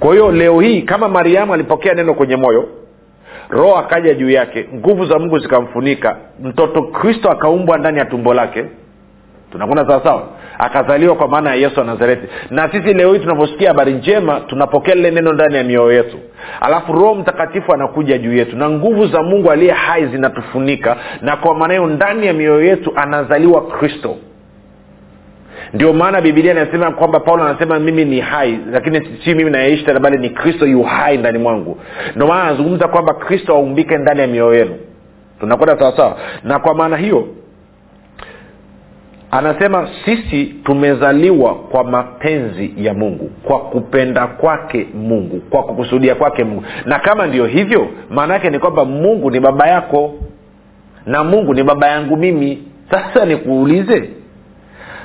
kwa 0.00 0.12
hiyo 0.12 0.32
leo 0.32 0.60
hii 0.60 0.82
kama 0.82 1.08
mariamu 1.08 1.54
alipokea 1.54 1.94
neno 1.94 2.14
kwenye 2.14 2.36
moyo 2.36 2.68
roho 3.50 3.76
akaja 3.76 4.14
juu 4.14 4.30
yake 4.30 4.68
nguvu 4.74 5.06
za 5.06 5.18
mungu 5.18 5.38
zikamfunika 5.38 6.16
mtoto 6.42 6.82
kristo 6.82 7.30
akaumbwa 7.30 7.78
ndani 7.78 7.98
ya 7.98 8.04
tumbo 8.04 8.34
lake 8.34 8.64
tunakwenda 9.52 9.86
sawasawa 9.86 10.22
akazaliwa 10.58 11.14
kwa 11.16 11.28
maana 11.28 11.50
ya 11.50 11.56
yesu 11.56 11.80
wa 11.80 11.86
nazareti. 11.86 12.26
Na 12.50 12.72
sisi 12.72 12.94
leo 12.94 13.12
hii 13.12 13.18
tunavyosikia 13.18 13.68
habari 13.68 13.92
njema 13.92 14.40
tunapokea 14.40 14.94
lile 14.94 15.10
neno 15.10 15.32
ndani 15.32 15.56
ya 15.56 15.64
mioyo 15.64 15.92
yetu. 15.92 16.18
Alafu 16.60 16.92
roho 16.92 17.14
mtakatifu 17.14 17.74
anakuja 17.74 18.18
juu 18.18 18.32
yetu 18.34 18.56
na 18.56 18.70
nguvu 18.70 19.06
za 19.06 19.22
mungu 19.22 19.50
aliye 19.50 19.72
hai 19.72 20.06
zinatufunika 20.06 20.96
na 21.22 21.36
kwa 21.36 21.54
maana 21.54 21.74
hiyo 21.74 21.86
ndani 21.86 22.26
ya 22.26 22.32
mioyo 22.32 22.64
yetu 22.64 22.92
anazaliwa 22.96 23.66
kristo 23.66 24.16
ndio 25.74 25.92
maana 25.92 26.20
bibilia 26.20 26.52
inasema 26.52 26.90
kwamba 26.90 27.20
paulo 27.20 27.44
anasema 27.44 27.78
mimi 27.78 28.04
ni 28.04 28.20
hai 28.20 28.58
lakini 28.72 29.08
si 29.24 29.34
mimi 29.34 29.50
nayeishi 29.50 29.84
tena 29.84 30.00
bali 30.00 30.18
ni 30.18 30.30
kristo 30.30 30.66
yu 30.66 30.82
hai 30.82 31.16
ndani 31.18 31.38
mwangu. 31.38 31.78
Ndio 32.16 32.26
maana 32.26 32.42
anazungumza 32.42 32.88
kwamba 32.88 33.14
kristo 33.14 33.54
aumbike 33.54 33.98
ndani 33.98 34.20
ya 34.20 34.26
mioyo 34.26 34.54
yenu. 34.58 34.76
Tunakwenda 35.40 35.78
sawasawa 35.78 36.16
na 36.44 36.58
kwa 36.58 36.74
maana 36.74 36.96
hiyo 36.96 37.28
anasema 39.30 39.88
sisi 40.04 40.44
tumezaliwa 40.46 41.54
kwa 41.54 41.84
mapenzi 41.84 42.72
ya 42.76 42.94
mungu 42.94 43.30
kwa 43.44 43.58
kupenda 43.60 44.26
kwake 44.26 44.86
mungu 44.94 45.40
kwa 45.50 45.62
kukusudia 45.62 46.14
kwake 46.14 46.44
mungu. 46.44 46.62
Na 46.84 46.98
kama 46.98 47.26
ndio 47.26 47.46
hivyo 47.46 47.88
maana 48.10 48.34
yake 48.34 48.50
ni 48.50 48.58
kwamba 48.58 48.84
mungu 48.84 49.30
ni 49.30 49.40
baba 49.40 49.66
yako 49.68 50.14
na 51.06 51.24
mungu 51.24 51.54
ni 51.54 51.62
baba 51.62 51.88
yangu 51.88 52.16
mimi. 52.16 52.62
Sasa 52.90 53.24
nikuulize 53.24 54.10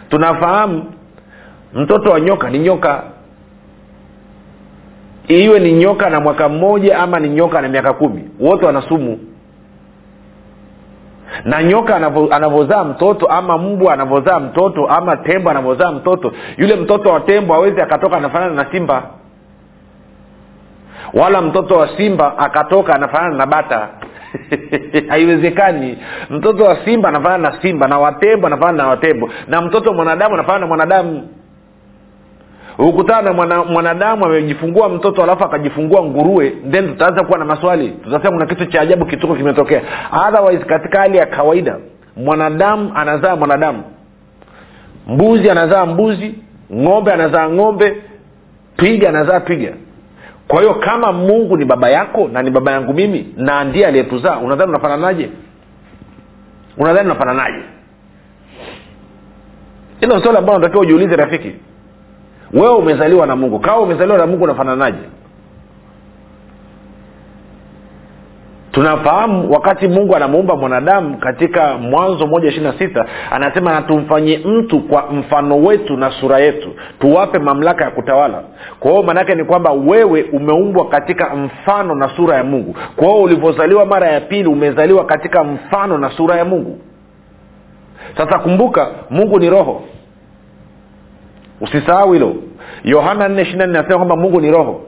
tunafahamu 0.09 0.85
mtoto 1.73 2.11
wa 2.11 2.19
nyoka 2.19 2.49
ni 2.49 2.59
nyoka. 2.59 3.03
Iwe 5.27 5.59
ni 5.59 5.71
nyoka 5.73 6.09
na 6.09 6.19
mwaka 6.19 6.49
mmoja 6.49 6.99
ama 6.99 7.19
ni 7.19 7.29
nyoka 7.29 7.61
na 7.61 7.67
miaka 7.69 7.93
kumi 7.93 8.29
wote 8.39 8.65
wana 8.65 8.81
sumu. 8.81 9.19
Na 11.45 11.63
nyoka 11.63 11.95
anavyozaa 12.31 12.83
mtoto 12.83 13.25
ama 13.27 13.57
mbwa 13.57 13.93
anavyozaa 13.93 14.39
mtoto 14.39 14.87
ama 14.87 15.17
tembo 15.17 15.49
anavyozaa 15.49 15.91
mtoto 15.91 16.31
yule 16.57 16.75
mtoto 16.75 17.09
wa 17.09 17.19
tembo 17.19 17.53
awezi 17.53 17.81
akatoka 17.81 18.17
anafanana 18.17 18.53
na 18.63 18.71
simba. 18.71 19.03
Wala 21.13 21.41
mtoto 21.41 21.75
wa 21.77 21.97
simba 21.97 22.37
akatoka 22.37 22.95
anafanana 22.95 23.35
na 23.35 23.45
bata 23.45 23.89
haiwezekani. 25.09 25.97
Mtoto 26.29 26.63
wa 26.63 26.77
simba 26.85 27.09
anafanana 27.09 27.49
na 27.51 27.61
simba 27.61 27.87
na 27.87 27.99
watembo 27.99 28.47
anafanana 28.47 28.83
na 28.83 28.89
watembo 28.89 29.29
na 29.47 29.61
mtoto 29.61 29.89
wa 29.89 29.95
mwanadamu 29.95 30.33
anafanana 30.33 30.59
na 30.59 30.67
mwanadamu. 30.67 31.27
Ukutana 32.77 33.21
na 33.21 33.33
mwana, 33.33 33.63
mwanadamu 33.63 34.25
amejifungua 34.25 34.89
mtoto 34.89 35.23
alafu 35.23 35.43
akajifungua 35.43 36.03
nguruwe 36.03 36.49
then 36.71 36.87
tutaanza 36.87 37.23
kuwa 37.23 37.39
na 37.39 37.45
maswali. 37.45 37.89
Tutasema 38.03 38.31
kuna 38.31 38.45
kitu 38.45 38.65
cha 38.65 38.81
ajabu 38.81 39.05
kituko 39.05 39.35
kimetokea. 39.35 39.81
Otherwise 40.27 40.65
katika 40.65 40.99
hali 40.99 41.17
ya 41.17 41.25
kawaida 41.25 41.77
mwanadamu 42.17 42.91
anazaa 42.95 43.35
mwanadamu. 43.35 43.83
Mbuzi 45.07 45.49
anazaa 45.49 45.85
mbuzi 45.85 46.35
ng'ombe 46.73 47.11
anazaa 47.13 47.49
ng'ombe 47.49 47.97
piga 48.77 49.09
anazaa 49.09 49.39
twiga 49.39 49.73
kwa 50.53 50.61
hiyo 50.61 50.73
kama 50.73 51.11
mungu 51.11 51.57
ni 51.57 51.65
baba 51.65 51.89
yako 51.89 52.27
na 52.27 52.41
ni 52.41 52.49
baba 52.51 52.71
yangu 52.71 52.93
mimi 52.93 53.33
na 53.37 53.63
ndiye 53.63 53.87
aliyetuzaa 53.87 54.37
unadhani 54.37 54.69
unafananaje? 54.69 55.29
Unadhani 56.77 57.05
unafananaje? 57.05 57.63
Hilo 59.99 60.19
swali 60.21 60.37
ambalo 60.37 60.59
natakiwa 60.59 60.81
ujiulize 60.83 61.15
rafiki. 61.15 61.51
Wewe 62.53 62.75
umezaliwa 62.75 63.27
na 63.27 63.35
mungu. 63.35 63.59
Kawa 63.59 63.81
umezaliwa 63.81 64.17
na 64.17 64.27
mungu 64.27 64.43
unafananaje 64.43 64.97
tunafahamu 68.73 69.51
wakati 69.51 69.87
mungu 69.87 70.15
anamuumba 70.15 70.55
mwanadamu 70.55 71.17
katika 71.17 71.77
mwanzo 71.77 72.27
moja 72.27 72.49
ishiri 72.49 72.63
na 72.65 72.73
sita 72.73 73.05
anasema 73.31 73.71
na 73.71 73.81
mtu 74.45 74.79
kwa 74.79 75.11
mfano 75.11 75.57
wetu 75.57 75.97
na 75.97 76.11
sura 76.11 76.39
yetu 76.39 76.69
tuwape 76.99 77.39
mamlaka 77.39 77.83
ya 77.85 77.91
kutawala. 77.91 78.43
Kwa 78.79 78.91
hiyo 78.91 79.03
maanaake 79.03 79.35
ni 79.35 79.43
kwamba 79.43 79.71
wewe 79.71 80.23
umeumbwa 80.23 80.89
katika 80.89 81.35
mfano 81.35 81.95
na 81.95 82.09
sura 82.15 82.35
ya 82.37 82.43
mungu. 82.43 82.75
Kwa 82.95 83.07
hiyo 83.07 83.21
ulivyozaliwa 83.21 83.85
mara 83.85 84.07
ya 84.07 84.21
pili 84.21 84.49
umezaliwa 84.49 85.05
katika 85.05 85.43
mfano 85.43 85.97
na 85.97 86.09
sura 86.09 86.35
ya 86.35 86.45
mungu. 86.45 86.79
Sasa 88.17 88.39
kumbuka 88.39 88.87
mungu 89.09 89.39
ni 89.39 89.49
roho. 89.49 89.83
Usisahau 91.61 92.13
hilo. 92.13 92.35
Yohana 92.83 93.27
nne 93.27 93.41
ishiri 93.41 93.67
nasema 93.67 93.95
kwamba 93.95 94.15
mungu 94.15 94.41
ni 94.41 94.51
roho 94.51 94.81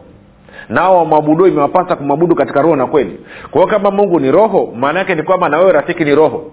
nao 0.69 0.98
wamwabudu 0.98 1.48
imewapasa 1.48 1.95
kumwabudu 1.95 2.36
katika 2.36 2.62
roho 2.62 2.75
na 2.75 2.86
kweli. 2.88 3.19
Kwa 3.51 3.62
hiyo 3.62 3.74
kama 3.74 3.91
mungu 3.91 4.19
ni 4.19 4.31
roho 4.31 4.74
maana 4.75 5.00
yake 5.00 5.15
ni 5.15 5.24
kwamba 5.24 5.50
na 5.50 5.57
wewe 5.57 5.72
rafiki 5.72 6.03
ni 6.05 6.15
roho. 6.15 6.51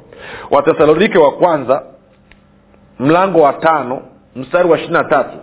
Watesalonike 0.51 1.19
wa 1.19 1.31
kwanza 1.33 1.83
mlango 2.99 3.41
wa 3.41 3.53
tano 3.53 4.01
mstari 4.37 4.69
wa 4.69 4.77
ishiri 4.79 4.93
na 4.93 5.05
tatu. 5.05 5.37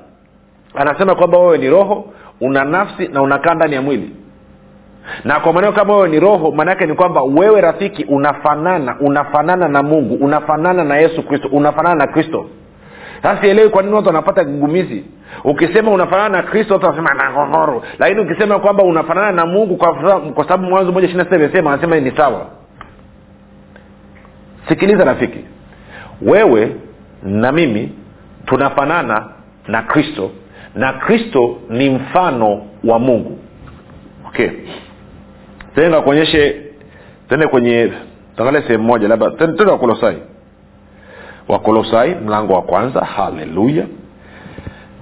Anasema 0.75 1.15
kwamba 1.15 1.37
wewe 1.39 1.57
ni 1.57 1.69
roho 1.69 2.05
una 2.41 2.63
nafsi 2.63 3.07
na 3.07 3.21
unakaa 3.21 3.53
ndani 3.53 3.75
ya 3.75 3.81
mwili. 3.81 4.15
Na 5.23 5.39
kwa 5.39 5.53
maneo 5.53 5.71
kama 5.71 5.95
wewe 5.95 6.09
ni 6.09 6.19
roho 6.19 6.51
maanaake 6.51 6.85
ni 6.85 6.93
kwamba 6.95 7.21
wewe 7.21 7.61
rafiki 7.61 8.03
unafanana 8.03 8.95
unafanana 8.99 9.67
na 9.67 9.83
mungu 9.83 10.15
unafanana 10.25 10.83
na 10.83 10.97
yesu 10.97 11.23
kristo 11.23 11.49
unafanana 11.51 11.95
na 11.95 12.07
kristo 12.07 12.45
sasa 13.23 13.41
sielewi 13.41 13.69
kwa 13.69 13.81
nini 13.83 13.95
watu 13.95 14.07
wanapata 14.07 14.45
kigumizi. 14.45 15.03
Ukisema 15.43 15.91
unafanana 15.91 16.29
na 16.37 16.43
kristo 16.43 16.73
watu 16.73 16.85
wanasema 16.85 17.13
nangongoro 17.13 17.83
lakini 17.99 18.21
ukisema 18.21 18.59
kwamba 18.59 18.83
unafanana 18.83 19.31
na 19.31 19.45
mungu 19.45 19.77
kwa 19.77 19.93
kwa 20.33 20.43
sababu 20.43 20.63
mwanzo 20.63 20.91
moja 20.91 21.07
ishiri 21.07 21.23
sita 21.23 21.35
imesema 21.35 21.73
anasema 21.73 21.99
ni 21.99 22.11
sawa. 22.17 22.45
Sikiliza 24.67 25.03
rafiki. 25.05 25.39
Wewe 26.21 26.75
na 27.23 27.51
mimi 27.51 27.91
tunafanana 28.45 29.25
na 29.67 29.81
kristo. 29.81 30.31
Na 30.75 30.93
kristo 30.93 31.57
ni 31.69 31.89
mfano 31.89 32.61
wa 32.83 32.99
mungu. 32.99 33.39
Okay. 34.27 34.49
Tende 35.75 35.91
kakuonyeshe 35.97 36.61
tende 37.29 37.47
kwenye 37.47 37.91
tangalia 38.37 38.61
sehemu 38.61 38.83
moja 38.83 39.07
labda 39.07 39.31
tende 39.31 39.63
wakolosai 39.63 40.17
wakolosai 41.49 42.15
mlango 42.25 42.53
wa 42.53 42.61
kwanza. 42.61 42.99
Haleluya. 43.01 43.85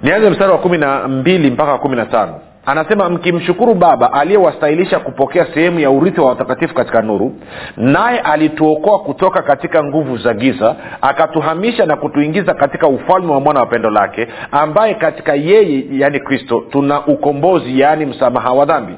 Nianze 0.03 0.29
mstari 0.29 0.51
wa 0.51 0.57
kumi 0.57 0.77
na 0.77 1.07
mbili 1.07 1.51
mpaka 1.51 1.77
kumi 1.77 1.95
na 1.95 2.05
tano. 2.05 2.33
Anasema 2.65 3.09
mkimshukuru 3.09 3.73
baba 3.73 4.13
aliyewastahilisha 4.13 4.99
kupokea 4.99 5.47
sehemu 5.53 5.79
ya 5.79 5.91
urithi 5.91 6.21
wa 6.21 6.27
watakatifu 6.27 6.73
katika 6.73 7.01
nuru 7.01 7.35
naye 7.77 8.19
alituokoa 8.19 8.99
kutoka 8.99 9.41
katika 9.41 9.83
nguvu 9.83 10.17
za 10.17 10.33
giza 10.33 10.75
akatuhamisha 11.01 11.85
na 11.85 11.95
kutuingiza 11.95 12.53
katika 12.53 12.87
ufalme 12.87 13.31
wa 13.33 13.39
mwana 13.39 13.59
wa 13.59 13.65
pendo 13.65 13.89
lake 13.89 14.27
ambaye 14.51 14.93
katika 14.93 15.33
yeye 15.35 15.83
yaani 15.91 16.19
kristo 16.19 16.63
tuna 16.71 17.05
ukombozi 17.05 17.79
yaani 17.79 18.05
msamaha 18.05 18.51
wa 18.51 18.65
dhambi 18.65 18.93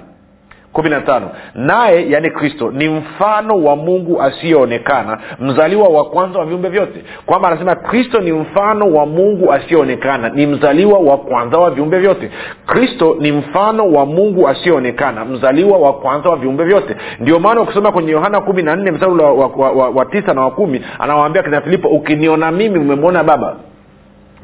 kumi 0.73 0.89
na 0.89 1.01
tano. 1.01 1.29
Naye 1.55 2.09
yani 2.09 2.29
kristo 2.29 2.71
ni 2.71 2.89
mfano 2.89 3.63
wa 3.63 3.75
mungu 3.75 4.21
asiyeonekana 4.21 5.17
mzaliwa 5.39 5.87
wa 5.89 6.05
kwanza 6.05 6.39
wa 6.39 6.45
viumbe 6.45 6.69
vyote. 6.69 7.03
Kwamba 7.25 7.47
anasema 7.47 7.75
kristo 7.75 8.19
ni 8.21 8.31
mfano 8.31 8.91
wa 8.93 9.05
mungu 9.05 9.53
asiyeonekana 9.53 10.29
ni 10.29 10.45
mzaliwa 10.45 10.99
wa 10.99 11.17
kwanza 11.17 11.57
wa 11.57 11.71
viumbe 11.71 11.99
vyote. 11.99 12.31
Kristo 12.65 13.15
ni 13.19 13.31
mfano 13.31 13.91
wa 13.91 14.05
mungu 14.05 14.47
asiyeonekana 14.47 15.25
mzaliwa 15.25 15.77
wa 15.77 15.93
kwanza 15.93 16.29
wa 16.29 16.35
viumbe 16.35 16.63
vyote. 16.63 16.95
Ndio 17.19 17.39
maana 17.39 17.61
ukisoma 17.61 17.91
kwenye 17.91 18.11
yohana 18.11 18.41
kumi 18.41 18.63
na 18.63 18.75
nne 18.75 18.91
mstari 18.91 19.11
wa, 19.11 19.33
wa, 19.33 19.47
wa, 19.47 19.71
wa, 19.71 19.89
wa 19.89 20.05
tisa 20.05 20.33
na 20.33 20.41
wa 20.41 20.51
kumi 20.51 20.81
anawaambia 20.99 21.43
kina 21.43 21.61
filipo 21.61 21.87
ukiniona 21.87 22.51
mimi 22.51 22.79
umemwona 22.79 23.23
baba 23.23 23.55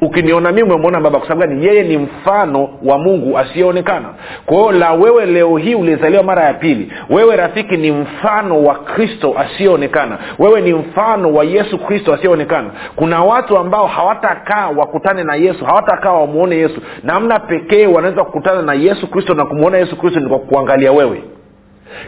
ukiniona 0.00 0.52
mimi 0.52 0.68
umemwona 0.68 1.00
baba 1.00 1.18
kwa 1.18 1.28
sababu 1.28 1.52
gani? 1.52 1.66
Yeye 1.66 1.82
ni 1.82 1.98
mfano 1.98 2.68
wa 2.84 2.98
mungu 2.98 3.38
asiyeonekana. 3.38 4.08
Kwahio 4.46 4.72
la 4.72 4.92
wewe 4.92 5.26
leo 5.26 5.56
hii 5.56 5.74
ulizaliwa 5.74 6.22
mara 6.22 6.44
ya 6.44 6.54
pili 6.54 6.92
wewe 7.10 7.36
rafiki 7.36 7.76
ni 7.76 7.92
mfano 7.92 8.64
wa 8.64 8.74
kristo 8.74 9.34
asiyeonekana. 9.38 10.18
Wewe 10.38 10.60
ni 10.60 10.72
mfano 10.74 11.32
wa 11.34 11.44
yesu 11.44 11.78
kristo 11.78 12.14
asiyeonekana. 12.14 12.70
Kuna 12.96 13.24
watu 13.24 13.58
ambao 13.58 13.86
hawatakaa 13.86 14.68
wakutane 14.68 15.24
na 15.24 15.34
yesu 15.34 15.64
hawatakaa 15.64 16.12
wamwone 16.12 16.56
yesu. 16.56 16.80
Namna 17.02 17.38
pekee 17.38 17.86
wanaweza 17.86 18.24
kukutana 18.24 18.62
na 18.62 18.74
yesu 18.74 19.10
kristo 19.10 19.34
na 19.34 19.44
kumwona 19.46 19.78
yesu 19.78 19.96
kristo 19.96 20.20
ni 20.20 20.28
kwa 20.28 20.38
kuangalia 20.38 20.92
wewe. 20.92 21.22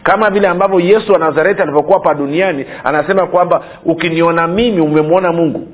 Kama 0.02 0.30
vile 0.30 0.48
ambavyo 0.48 0.80
yesu 0.80 1.12
wa 1.12 1.18
nazareti 1.18 1.62
alivyokuwa 1.62 1.98
hapa 1.98 2.14
duniani 2.14 2.64
anasema 2.84 3.26
kwamba 3.26 3.62
ukiniona 3.84 4.46
mimi 4.48 4.80
umemwona 4.80 5.32
mungu 5.32 5.68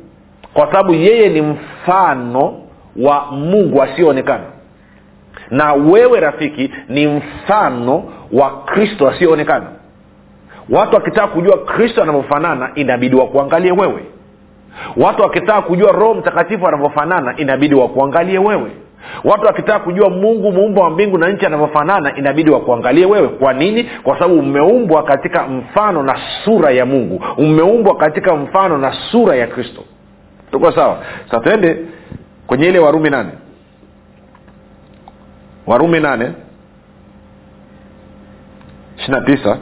kwa 0.55 0.67
sababu 0.67 0.93
yeye 0.95 1.29
ni 1.29 1.43
mfano 1.43 2.55
wa 2.97 3.25
mungu 3.31 3.83
asiyoonekana 3.83 4.45
na 5.51 5.73
wewe 5.73 6.21
rafiki 6.21 6.71
ni 6.89 7.07
mfano 7.07 8.05
wa 8.33 8.51
kristo 8.65 9.09
asiyoonekana 9.09 9.67
watu 10.71 10.95
wakitaka 10.95 11.27
kujua 11.27 11.59
kristo 11.59 12.03
anavyofanana 12.03 12.71
inabidi 12.75 13.17
wakuangalie 13.17 13.73
wewe. 13.73 14.05
Watu 14.97 15.23
wakitaka 15.23 15.63
kujua 15.63 15.93
roho 15.93 16.15
mtakatifu 16.15 16.69
anavyofanana 16.69 17.37
inabidi 17.37 17.75
wakuangalie 17.75 18.39
wewe. 18.39 18.71
Watu 19.25 19.47
wakitaka 19.47 19.79
kujua 19.79 20.11
mungu 20.11 20.53
muumba 20.53 20.83
wa 20.83 20.91
mbingu 20.91 21.19
na 21.19 21.29
nchi 21.29 21.47
anavyofanana 21.47 22.17
inabidi 22.17 22.51
wakuangalie 22.51 23.07
wewe. 23.07 23.29
Kwa 23.29 23.53
nini? 23.53 23.85
Kwa 24.03 24.15
sababu 24.19 24.39
umeumbwa 24.39 25.03
katika 25.03 25.43
mfano 25.43 26.03
na 26.03 26.17
sura 26.45 26.71
ya 26.71 26.87
mungu. 26.87 27.25
Umeumbwa 27.37 27.97
katika 27.97 28.35
mfano 28.37 28.79
na 28.79 28.93
sura 29.11 29.37
ya 29.37 29.47
kristo 29.47 29.83
tuko 30.55 30.73
sawa? 30.73 30.99
Sa 31.31 31.41
tuende 31.41 31.79
kwenye 32.47 32.67
ile 32.69 32.79
warumi 32.79 33.11
nane. 33.11 33.31
Warumi 35.67 36.01
nane 36.01 36.33
ishiri 38.99 39.13
na 39.13 39.21
tisa. 39.21 39.59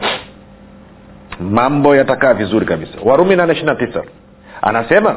Mambo 1.41 1.97
yatakaa 1.97 2.35
vizuri 2.35 2.67
kabisa. 2.67 2.93
Warumi 3.05 3.37
nane 3.37 3.53
ishiri 3.53 3.67
na 3.67 3.75
tisa. 3.75 4.03
Anasema 4.63 5.17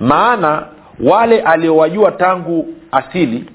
maana 0.00 0.66
wale 1.00 1.40
aliowajua 1.40 2.12
tangu 2.12 2.66
asili 2.92 3.50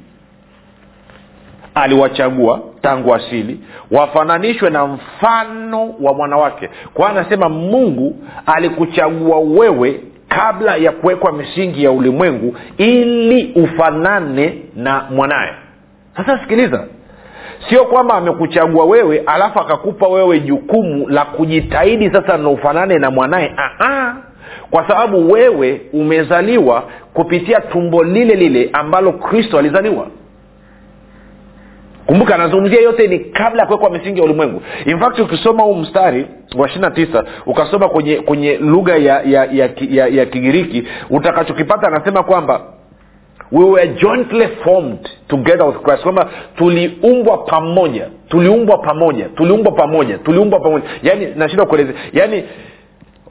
aliwachagua 1.76 2.62
tangu 2.82 3.16
asili 3.16 3.60
wafananishwe 3.92 4.70
na 4.70 4.86
mfano 4.88 5.90
wa 6.02 6.14
mwanawake 6.14 6.70
kwa 6.94 7.10
anasema 7.10 7.50
mungu 7.50 8.24
alikuchagua 8.46 9.40
wewe 9.40 10.02
kabla 10.36 10.76
ya 10.76 10.92
kuwekwa 10.92 11.32
misingi 11.32 11.84
ya 11.84 11.92
ulimwengu 11.92 12.56
ili 12.78 13.54
ufanane 13.56 14.58
na 14.76 15.08
mwanaye. 15.12 15.54
Sasa 16.18 16.40
sikiliza. 16.40 16.84
Sio 17.70 17.86
kwamba 17.86 18.16
amekuchagua 18.16 18.86
wewe 18.86 19.24
alafu 19.26 19.60
akakupa 19.60 20.08
wewe 20.08 20.40
jukumu 20.40 21.10
la 21.10 21.26
kujitahidi 21.26 22.10
sasa 22.12 22.38
na 22.38 22.50
ufanane 22.50 23.00
na 23.00 23.12
mwanaye. 23.12 23.56
Kwa 24.72 24.88
sababu 24.88 25.32
wewe 25.32 25.82
umezaliwa 25.94 26.84
kupitia 27.14 27.60
tumbo 27.62 28.04
lile 28.04 28.36
lile 28.36 28.70
ambalo 28.74 29.12
kristo 29.12 29.60
alizaliwa 29.60 30.08
kumbuka 32.06 32.36
anazungumzia 32.36 32.82
yote 32.82 33.08
ni 33.08 33.20
kabla 33.20 33.62
ya 33.62 33.68
kuwekwa 33.68 33.90
misingi 33.90 34.20
ya 34.20 34.26
ulimwengu. 34.26 34.62
In 34.86 35.00
fact 35.00 35.20
ukisoma 35.20 35.64
huu 35.64 35.76
mstari 35.76 36.26
wa 36.58 36.68
ishiri 36.68 36.82
na 36.82 36.92
tisa 36.92 37.26
ukasoma 37.46 37.90
kwenye 37.90 38.16
kwenye 38.16 38.58
lugha 38.58 38.96
ya 38.96 39.22
ya, 39.26 39.46
ya, 39.52 39.70
ya, 39.90 40.08
ya 40.08 40.26
kigiriki 40.26 40.84
utakachokipata 41.10 41.88
anasema 41.88 42.24
kwamba 42.24 42.62
we 43.52 43.66
were 43.66 43.88
jointly 43.88 44.48
formed 44.64 45.10
together 45.28 45.66
with 45.68 45.78
christ. 45.82 46.04
Kwamba 46.04 46.30
tuliumbwa 46.58 47.38
pamoja 47.38 48.08
tuliumbwa 48.30 48.78
pamoja 48.78 49.26
tuliumbwa 49.26 49.72
pamoja 49.72 50.18
tuliumbwa 50.18 50.60
pamoja. 50.60 50.86
Yaani 51.04 51.28
nashinda 51.36 51.66
kuelezea 51.66 51.94
yaani 52.14 52.44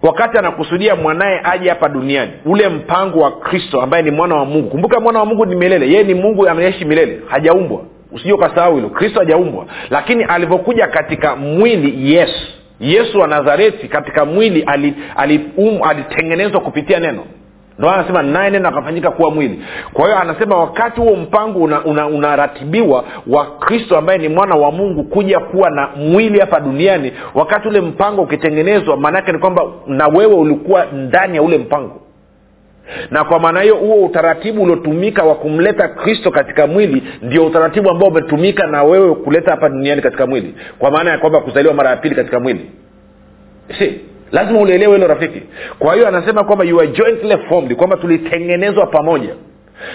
wakati 0.03 0.39
anakusudia 0.39 0.97
mwanaye 0.97 1.41
aje 1.45 1.69
hapa 1.69 1.89
duniani 1.89 2.33
ule 2.45 2.69
mpango 2.69 3.21
wa 3.21 3.31
kristo 3.31 3.81
ambaye 3.81 4.03
ni 4.03 4.11
mwana 4.11 4.35
wa 4.35 4.45
mungu. 4.45 4.69
Kumbuka 4.71 5.01
mwana 5.01 5.19
wa 5.19 5.27
mungu 5.27 5.47
ni 5.47 5.57
milele. 5.57 5.87
Yeye 5.91 6.05
ni 6.05 6.15
mungu 6.15 6.49
anaishi 6.49 6.85
milele 6.85 7.21
hajaumbwa 7.27 7.81
usije 8.15 8.33
ukasahau 8.33 8.75
hilo. 8.77 8.89
Kristo 8.89 9.19
hajaumbwa. 9.21 9.67
Lakini 9.91 10.25
alivyokuja 10.25 10.87
katika 10.87 11.37
mwili 11.37 12.15
yesu. 12.15 12.47
Yesu 12.81 13.19
wa 13.19 13.29
nazareti 13.29 13.89
katika 13.89 14.25
mwili 14.25 14.63
alitengenezwa 14.63 15.07
ali, 15.17 15.41
um, 15.57 16.49
ali 16.49 16.61
kupitia 16.61 17.01
neno. 17.01 17.25
Ndo 17.79 17.91
anasema 17.91 18.23
naye 18.23 18.51
neno 18.51 18.69
akafanyika 18.69 19.11
kuwa 19.11 19.31
mwili. 19.31 19.65
Kwa 19.93 20.05
hiyo 20.05 20.19
anasema 20.19 20.57
wakati 20.57 21.01
huo 21.01 21.17
mpango 21.17 21.59
unaratibiwa 22.07 22.99
una, 23.03 23.07
una 23.27 23.39
wa 23.39 23.47
kristo 23.59 23.99
ambaye 23.99 24.19
ni 24.19 24.29
mwana 24.29 24.55
wa 24.55 24.73
mungu 24.73 25.05
kuja 25.05 25.41
kuwa 25.41 25.71
na 25.71 25.89
mwili 25.97 26.41
hapa 26.41 26.61
duniani 26.61 27.13
wakati 27.35 27.69
ule 27.69 27.81
mpango 27.81 28.23
ukitengenezwa 28.23 28.97
maanaake 28.97 29.33
ni 29.33 29.39
kwamba 29.39 29.63
na 29.87 30.07
wewe 30.09 30.35
ulikuwa 30.35 30.85
ndani 30.85 31.37
ya 31.37 31.43
ule 31.43 31.59
mpango 31.59 32.02
na 33.11 33.25
kwa 33.25 33.41
maana 33.41 33.61
hiyo 33.61 33.75
huo 33.77 34.05
utaratibu 34.07 34.63
uliotumika 34.63 35.23
wa 35.25 35.35
kumleta 35.35 35.89
kristo 35.89 36.31
katika 36.31 36.67
mwili 36.67 37.03
ndio 37.23 37.47
utaratibu 37.47 37.91
ambao 37.91 38.09
umetumika 38.09 38.67
na 38.67 38.83
wewe 38.83 39.15
kuleta 39.15 39.51
hapa 39.51 39.69
duniani 39.69 40.03
katika 40.03 40.27
mwili. 40.27 40.55
Kwa 40.79 40.91
maana 40.91 41.11
ya 41.11 41.19
kwamba 41.19 41.41
kuzaliwa 41.41 41.75
mara 41.75 41.91
ya 41.91 41.97
pili 41.97 42.15
katika 42.15 42.41
mwili. 42.41 42.71
Si 43.79 44.01
lazima 44.33 44.61
ulielewe 44.61 44.95
hilo 44.95 45.07
rafiki. 45.09 45.43
Kwa 45.79 45.95
hiyo 45.95 46.09
anasema 46.09 46.45
kwamba 46.45 46.65
you 46.65 46.81
are 46.81 46.89
jointly 46.89 47.37
formed 47.49 47.77
kwamba 47.77 47.97
tulitengenezwa 47.97 48.87
pamoja 48.87 49.35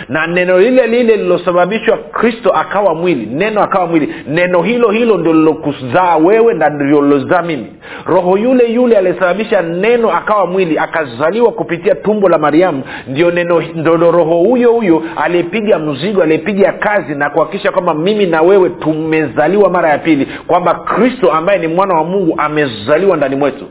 na 0.10 0.28
neno 0.28 0.60
lile 0.60 0.88
lile 0.88 1.16
lilosababishwa 1.18 1.98
kristo 1.98 2.50
akawa 2.52 2.96
mwili 2.96 3.26
neno 3.26 3.64
akawa 3.64 3.88
mwili 3.88 4.14
neno 4.28 4.62
hilo 4.62 4.92
hilo 4.92 5.18
ndo 5.18 5.34
lilokuzaa 5.34 6.18
wewe 6.18 6.54
na 6.54 6.70
ndio 6.70 7.02
lilozaa 7.02 7.42
mimi. 7.42 7.68
Roho 8.06 8.38
yule 8.38 8.72
yule 8.72 8.98
aliyesababisha 8.98 9.62
neno 9.62 10.12
akawa 10.12 10.46
mwili 10.46 10.80
akazaliwa 10.80 11.52
kupitia 11.52 11.96
tumbo 11.96 12.30
la 12.30 12.38
mariamu 12.38 12.84
ndio 13.08 13.32
ndo 13.76 14.12
roho 14.12 14.38
huyo 14.38 14.72
huyo 14.72 15.04
aliyepiga 15.16 15.80
mzigo 15.80 16.24
aliyepiga 16.24 16.72
kazi 16.72 17.16
na 17.16 17.30
kuhakikisha 17.30 17.72
kwamba 17.72 17.94
mimi 17.94 18.26
na 18.26 18.42
wewe 18.42 18.70
tumezaliwa 18.70 19.70
mara 19.70 19.90
ya 19.90 19.98
pili 19.98 20.28
kwamba 20.48 20.74
kristo 20.74 21.32
ambaye 21.32 21.60
ni 21.60 21.68
mwana 21.68 21.96
wa 21.96 22.04
mungu 22.04 22.36
amezaliwa 22.38 23.18
ndani 23.18 23.36
mwetu. 23.36 23.66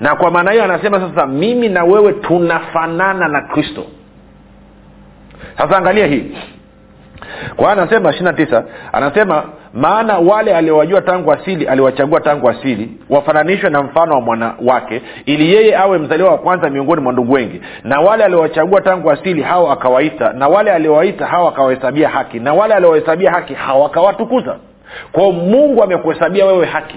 Na 0.00 0.16
kwa 0.16 0.30
maana 0.30 0.50
hiyo 0.50 0.64
anasema 0.64 1.00
sasa 1.00 1.26
mimi 1.26 1.68
na 1.68 1.84
wewe 1.84 2.12
tunafanana 2.12 3.28
na 3.28 3.40
kristo 3.42 3.84
sasa 5.58 5.76
angalia 5.76 6.06
hii. 6.06 6.36
Kwa 7.56 7.72
anasema 7.72 8.10
ishiri 8.10 8.24
na 8.24 8.32
tisa 8.32 8.64
anasema 8.92 9.44
maana 9.74 10.18
wale 10.18 10.56
aliowajua 10.56 11.00
tangu 11.00 11.32
asili 11.32 11.66
aliwachagua 11.66 12.20
tangu 12.20 12.48
asili 12.50 12.90
wafananishwe 13.10 13.70
na 13.70 13.82
mfano 13.82 14.14
wa 14.14 14.20
mwanawake 14.20 15.02
ili 15.26 15.54
yeye 15.54 15.76
awe 15.76 15.98
mzaliwa 15.98 16.30
wa 16.30 16.38
kwanza 16.38 16.70
miongoni 16.70 17.02
mwa 17.02 17.12
ndugu 17.12 17.32
wengi. 17.32 17.60
Na 17.84 18.00
wale 18.00 18.24
aliowachagua 18.24 18.80
tangu 18.80 19.10
asili 19.10 19.42
hao 19.42 19.72
akawaita 19.72 20.32
na 20.32 20.48
wale 20.48 20.72
aliowaita 20.72 21.26
hao 21.26 21.48
akawahesabia 21.48 22.08
haki 22.08 22.40
na 22.40 22.54
wale 22.54 22.74
aliowahesabia 22.74 23.30
haki 23.30 23.54
hao 23.54 23.86
akawatukuza. 23.86 24.56
Kwao 25.12 25.32
mungu 25.32 25.82
amekuhesabia 25.82 26.46
wewe 26.46 26.66
haki 26.66 26.96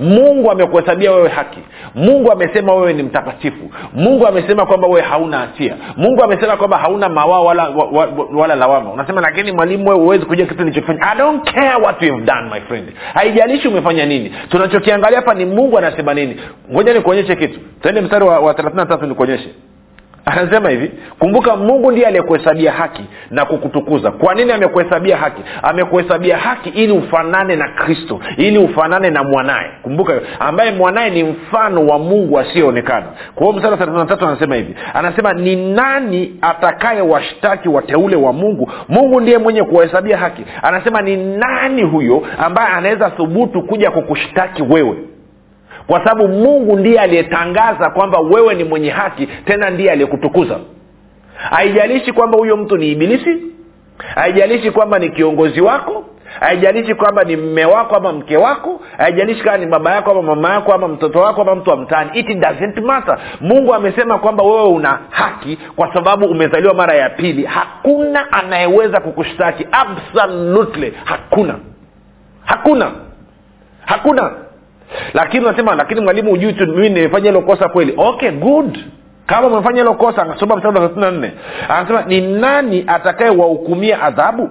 mungu 0.00 0.50
amekuhesabia 0.50 1.12
wewe 1.12 1.28
haki. 1.28 1.58
Mungu 1.94 2.32
amesema 2.32 2.74
wewe 2.74 2.92
ni 2.92 3.02
mtakatifu. 3.02 3.70
Mungu 3.94 4.26
amesema 4.26 4.66
kwamba 4.66 4.88
wewe 4.88 5.00
hauna 5.02 5.38
hatia. 5.38 5.76
Mungu 5.96 6.22
amesema 6.24 6.56
kwamba 6.56 6.78
hauna 6.78 7.08
mawaa 7.08 7.40
wala, 7.40 7.68
wala, 7.68 8.12
wala 8.34 8.54
lawama. 8.54 8.92
Unasema 8.92 9.20
lakini 9.20 9.52
mwalimu 9.52 9.88
wewe 9.88 10.00
huwezi 10.00 10.24
kujua 10.24 10.46
kitu 10.46 10.64
nilichofanya. 10.64 11.00
I 11.12 11.18
don't 11.18 11.50
care 11.54 11.82
what 11.84 12.02
you 12.02 12.12
have 12.12 12.24
done 12.24 12.50
my 12.54 12.60
friend. 12.60 12.88
Haijalishi 13.14 13.68
umefanya 13.68 14.06
nini. 14.06 14.32
Tunachokiangalia 14.48 15.18
hapa 15.18 15.34
ni 15.34 15.44
mungu 15.44 15.78
anasema 15.78 16.14
nini. 16.14 16.36
Ngoja 16.72 16.94
nikuonyeshe 16.94 17.36
kitu. 17.36 17.60
Tuende 17.82 18.00
mstari 18.00 18.24
wa, 18.24 18.38
wa 18.40 18.54
thelathini 18.54 18.82
na 18.82 18.86
tatu 18.88 19.06
nikuonyeshe 19.06 19.48
anasema 20.24 20.70
hivi 20.70 20.90
kumbuka 21.18 21.56
mungu 21.56 21.90
ndiye 21.90 22.06
aliyekuhesabia 22.06 22.72
haki 22.72 23.02
na 23.30 23.44
kukutukuza. 23.44 24.10
Kwa 24.10 24.34
nini 24.34 24.52
amekuhesabia 24.52 25.16
haki? 25.16 25.42
Amekuhesabia 25.62 26.36
haki 26.38 26.68
ili 26.68 26.92
ufanane 26.92 27.56
na 27.56 27.68
kristo 27.68 28.20
ili 28.36 28.58
ufanane 28.58 29.10
na 29.10 29.24
mwanaye. 29.24 29.70
Kumbuka 29.82 30.20
ambaye 30.40 30.70
mwanaye 30.72 31.10
ni 31.10 31.24
mfano 31.24 31.86
wa 31.86 31.98
mungu 31.98 32.38
asiyeonekana. 32.38 33.06
Kwa 33.34 33.46
hiyo 33.46 33.58
msara 33.58 33.76
tatu 34.06 34.26
anasema 34.26 34.54
hivi 34.56 34.74
anasema 34.94 35.32
ni 35.32 35.56
nani 35.74 36.36
atakaye 36.42 37.00
washtaki 37.00 37.68
wateule 37.68 38.16
wa 38.16 38.32
mungu? 38.32 38.70
Mungu 38.88 39.20
ndiye 39.20 39.38
mwenye 39.38 39.62
kuwahesabia 39.62 40.16
haki. 40.18 40.42
Anasema 40.62 41.02
ni 41.02 41.16
nani 41.16 41.82
huyo 41.82 42.22
ambaye 42.38 42.68
anaweza 42.68 43.10
thubutu 43.10 43.62
kuja 43.62 43.90
kukushtaki 43.90 44.62
wewe 44.62 44.96
kwa 45.86 46.04
sababu 46.04 46.28
mungu 46.28 46.76
ndiye 46.78 47.00
aliyetangaza 47.00 47.90
kwamba 47.90 48.18
wewe 48.20 48.54
ni 48.54 48.64
mwenye 48.64 48.90
haki 48.90 49.26
tena 49.26 49.70
ndiye 49.70 49.90
aliyekutukuza. 49.92 50.58
Haijalishi 51.50 52.12
kwamba 52.12 52.38
huyo 52.38 52.56
mtu 52.56 52.76
ni 52.76 52.92
ibilisi 52.92 53.42
haijalishi 54.14 54.70
kwamba 54.70 54.98
ni 54.98 55.10
kiongozi 55.10 55.60
wako 55.60 56.04
haijalishi 56.40 56.94
kwamba 56.94 57.24
ni 57.24 57.36
mme 57.36 57.64
wako 57.64 57.96
ama 57.96 58.12
mke 58.12 58.36
wako 58.36 58.80
haijalishi 58.98 59.42
kama 59.44 59.56
ni 59.58 59.66
baba 59.66 59.94
yako 59.94 60.10
ama 60.10 60.22
mama 60.22 60.54
yako 60.54 60.72
ama 60.72 60.88
mtoto 60.88 61.20
wako 61.20 61.42
ama 61.42 61.54
mtu 61.54 61.70
wa 61.70 61.76
mtaani. 61.76 62.10
It 62.14 62.26
doesn't 62.26 62.78
matter. 62.84 63.18
Mungu 63.40 63.74
amesema 63.74 64.18
kwamba 64.18 64.44
wewe 64.44 64.62
una 64.68 64.98
haki 65.10 65.58
kwa 65.76 65.94
sababu 65.94 66.26
umezaliwa 66.26 66.74
mara 66.74 66.94
ya 66.94 67.10
pili. 67.10 67.44
Hakuna 67.44 68.32
anayeweza 68.32 69.00
kukushtaki. 69.00 69.66
Absolutely. 69.72 70.92
Hakuna. 71.04 71.54
Hakuna. 72.44 72.90
Hakuna 73.86 74.30
lakini 75.14 75.44
unasema 75.46 75.74
lakini 75.74 76.00
mwalimu 76.00 76.30
hujui 76.30 76.52
tu 76.52 76.66
mimi 76.66 76.88
nimefanya 76.90 77.26
hilo 77.26 77.40
kosa 77.42 77.68
kweli. 77.68 77.94
Okay 77.96 78.30
good. 78.30 78.78
Kama 79.26 79.46
umefanya 79.46 79.78
hilo 79.82 79.94
kosa 79.94 80.22
anasoma 80.22 80.56
mstari 80.56 80.74
thelathini 80.74 81.00
na 81.00 81.10
nne. 81.10 81.32
Anasema 81.68 82.02
ni 82.02 82.20
nani 82.20 82.84
atakayewahukumia 82.86 84.02
adhabu? 84.02 84.50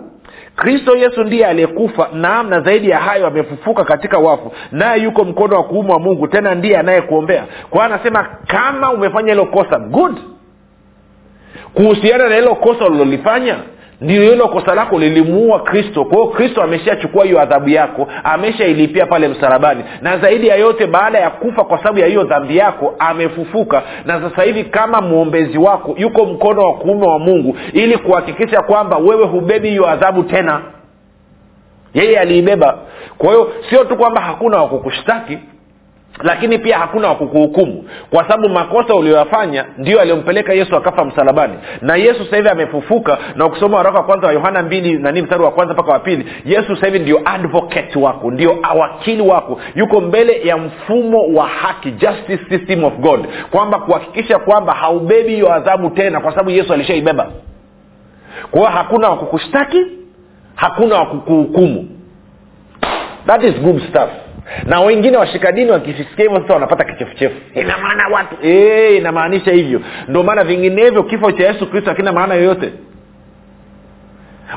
Kristo 0.55 0.95
yesu 0.97 1.23
ndiye 1.23 1.45
aliyekufa 1.45 2.09
naam 2.13 2.49
na 2.49 2.61
zaidi 2.61 2.89
ya 2.89 2.99
hayo 2.99 3.27
amefufuka 3.27 3.83
katika 3.83 4.17
wafu 4.17 4.51
naye 4.71 5.03
yuko 5.03 5.23
mkono 5.23 5.55
wa 5.55 5.63
kuume 5.63 5.91
wa 5.93 5.99
mungu 5.99 6.27
tena 6.27 6.55
ndiye 6.55 6.77
anayekuombea. 6.77 7.43
Kwa 7.69 7.85
anasema 7.85 8.27
kama 8.47 8.91
umefanya 8.91 9.29
hilo 9.33 9.45
kosa 9.45 9.79
good. 9.79 10.17
Kuhusiana 11.73 12.29
na 12.29 12.35
hilo 12.35 12.55
kosa 12.55 12.85
ulilolifanya 12.85 13.55
ndio 14.01 14.21
hilo 14.23 14.47
kosa 14.47 14.75
lako 14.75 14.99
lilimuua 14.99 15.59
kristo. 15.59 16.05
Kwa 16.05 16.17
hiyo 16.17 16.27
kristo 16.27 16.63
ameshachukua 16.63 17.25
hiyo 17.25 17.41
adhabu 17.41 17.69
yako 17.69 18.07
ameshailipia 18.23 19.05
pale 19.05 19.27
msalabani. 19.27 19.83
Na 20.01 20.17
zaidi 20.17 20.47
ya 20.47 20.55
yote 20.55 20.87
baada 20.87 21.19
ya 21.19 21.29
kufa 21.29 21.63
kwa 21.63 21.77
sababu 21.77 21.99
ya 21.99 22.07
hiyo 22.07 22.23
dhambi 22.23 22.57
yako 22.57 22.95
amefufuka. 22.99 23.83
Na 24.05 24.21
sasa 24.29 24.43
hivi 24.43 24.63
kama 24.63 25.01
mwombezi 25.01 25.57
wako 25.57 25.95
yuko 25.97 26.25
mkono 26.25 26.61
wa 26.61 26.73
kuume 26.73 27.07
wa 27.07 27.19
mungu 27.19 27.57
ili 27.73 27.97
kuhakikisha 27.97 28.61
kwamba 28.61 28.97
wewe 28.97 29.25
hubebi 29.25 29.69
hiyo 29.69 29.89
adhabu 29.89 30.23
tena. 30.23 30.61
Yeye 31.93 32.19
aliibeba. 32.19 32.77
Kwa 33.17 33.29
hiyo 33.29 33.51
sio 33.69 33.83
tu 33.83 33.97
kwamba 33.97 34.21
hakuna 34.21 34.57
wakukushtaki 34.57 35.37
lakini 36.23 36.57
pia 36.57 36.77
hakuna 36.77 37.07
wakukuhukumu 37.07 37.83
kwa 38.09 38.23
sababu 38.23 38.49
makosa 38.49 38.95
ulioyafanya 38.95 39.65
ndio 39.77 40.01
aliyompeleka 40.01 40.53
yesu 40.53 40.75
akafa 40.75 41.05
msalabani. 41.05 41.53
Na 41.81 41.95
yesu 41.95 42.23
sasa 42.25 42.35
hivi 42.35 42.49
amefufuka 42.49 43.17
na 43.35 43.45
ukisoma 43.45 43.77
waraka 43.77 43.97
wa 43.97 44.03
kwanza 44.03 44.27
wa 44.27 44.33
yohana 44.33 44.63
mbili 44.63 44.93
nani 44.97 45.21
mstari 45.21 45.43
wa 45.43 45.51
kwanza 45.51 45.73
mpaka 45.73 45.91
wa 45.91 45.99
pili 45.99 46.25
yesu 46.45 46.75
sasa 46.75 46.85
hivi 46.87 46.99
ndio 46.99 47.21
advocate 47.25 47.99
wako 47.99 48.31
ndio 48.31 48.57
wakili 48.77 49.21
wako. 49.21 49.59
Yuko 49.75 50.01
mbele 50.01 50.41
ya 50.47 50.57
mfumo 50.57 51.27
wa 51.33 51.47
haki 51.47 51.91
justice 51.91 52.39
system 52.49 52.83
of 52.83 52.93
god. 52.93 53.27
Kwamba 53.51 53.79
kuhakikisha 53.79 54.39
kwamba 54.39 54.73
haubebi 54.73 55.29
hiyo 55.35 55.53
adhabu 55.53 55.89
tena 55.89 56.19
kwa 56.19 56.31
sababu 56.31 56.49
yesu 56.49 56.73
alishaibeba. 56.73 57.27
Kwa 58.51 58.59
hiyo 58.59 58.71
hakuna 58.71 59.09
wakukushtaki 59.09 59.85
hakuna 60.55 60.95
wakukuhukumu 60.95 61.87
that 63.27 63.43
is 63.43 63.55
good 63.61 63.79
stuff 63.89 64.09
na 64.65 64.81
wengine 64.81 65.17
washika 65.17 65.51
dini 65.51 65.71
wakisikia 65.71 66.25
hivyo 66.25 66.41
sasa 66.41 66.53
wanapata 66.53 66.83
kichefuchefu. 66.83 67.35
Ina 67.55 67.77
maana 67.77 68.07
watu 68.07 68.35
e, 68.43 68.95
inamaanisha 68.97 69.51
hivyo. 69.51 69.81
Ndio 70.07 70.23
maana 70.23 70.43
vinginevyo 70.43 71.03
kifo 71.03 71.31
cha 71.31 71.47
yesu 71.47 71.67
kristo 71.69 71.89
hakina 71.89 72.11
maana 72.11 72.33
yoyote. 72.35 72.71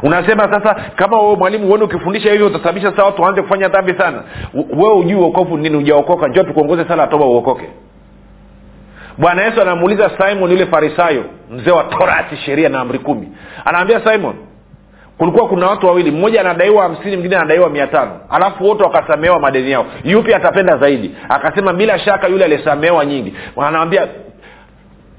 Unasema 0.03 0.43
sasa 0.53 0.75
kama 0.97 1.21
wewe 1.23 1.37
mwalimu 1.37 1.69
uone 1.69 1.85
ukifundisha 1.85 2.31
hivyo 2.33 2.47
utasababisha 2.47 2.91
sasa 2.91 3.05
watu 3.05 3.23
waanze 3.23 3.43
kufanya 3.43 3.69
dhambi 3.69 3.95
sana. 3.99 4.23
Wewe 4.77 4.93
ujui 4.95 5.15
uokofu 5.15 5.57
nini 5.57 5.77
ujaokoka 5.77 6.29
njo 6.29 6.43
tukuongoze 6.43 6.85
sala 6.85 7.07
toba 7.07 7.25
uokoke. 7.27 7.69
Bwana 9.19 9.43
yesu 9.45 9.63
anamuuliza 9.63 10.11
simon 10.19 10.51
yule 10.51 10.67
farisayo 10.67 11.25
mzee 11.51 11.71
wa 11.71 11.85
torati 11.85 12.37
sheria 12.37 12.69
na 12.69 12.81
amri 12.81 12.99
kumi. 12.99 13.29
Anaambia 13.65 14.01
simon 14.13 14.35
kulikuwa 15.23 15.49
kuna 15.49 15.67
watu 15.67 15.87
wawili 15.87 16.11
mmoja 16.11 16.41
anadaiwa 16.41 16.83
hamsini 16.83 17.17
mwingine 17.17 17.37
anadaiwa 17.37 17.71
mia 17.71 17.87
tano. 17.87 18.21
Alafu 18.31 18.65
wote 18.65 18.83
wakasamehewa 18.85 19.41
madeni 19.41 19.71
yao. 19.71 19.87
Yupi 20.05 20.35
atapenda 20.35 20.77
zaidi? 20.77 21.11
Akasema 21.29 21.73
bila 21.73 21.99
shaka 21.99 22.29
yule 22.29 22.45
aliyesamehewa 22.45 23.07
nyingi. 23.07 23.35
Anawambia 23.57 24.07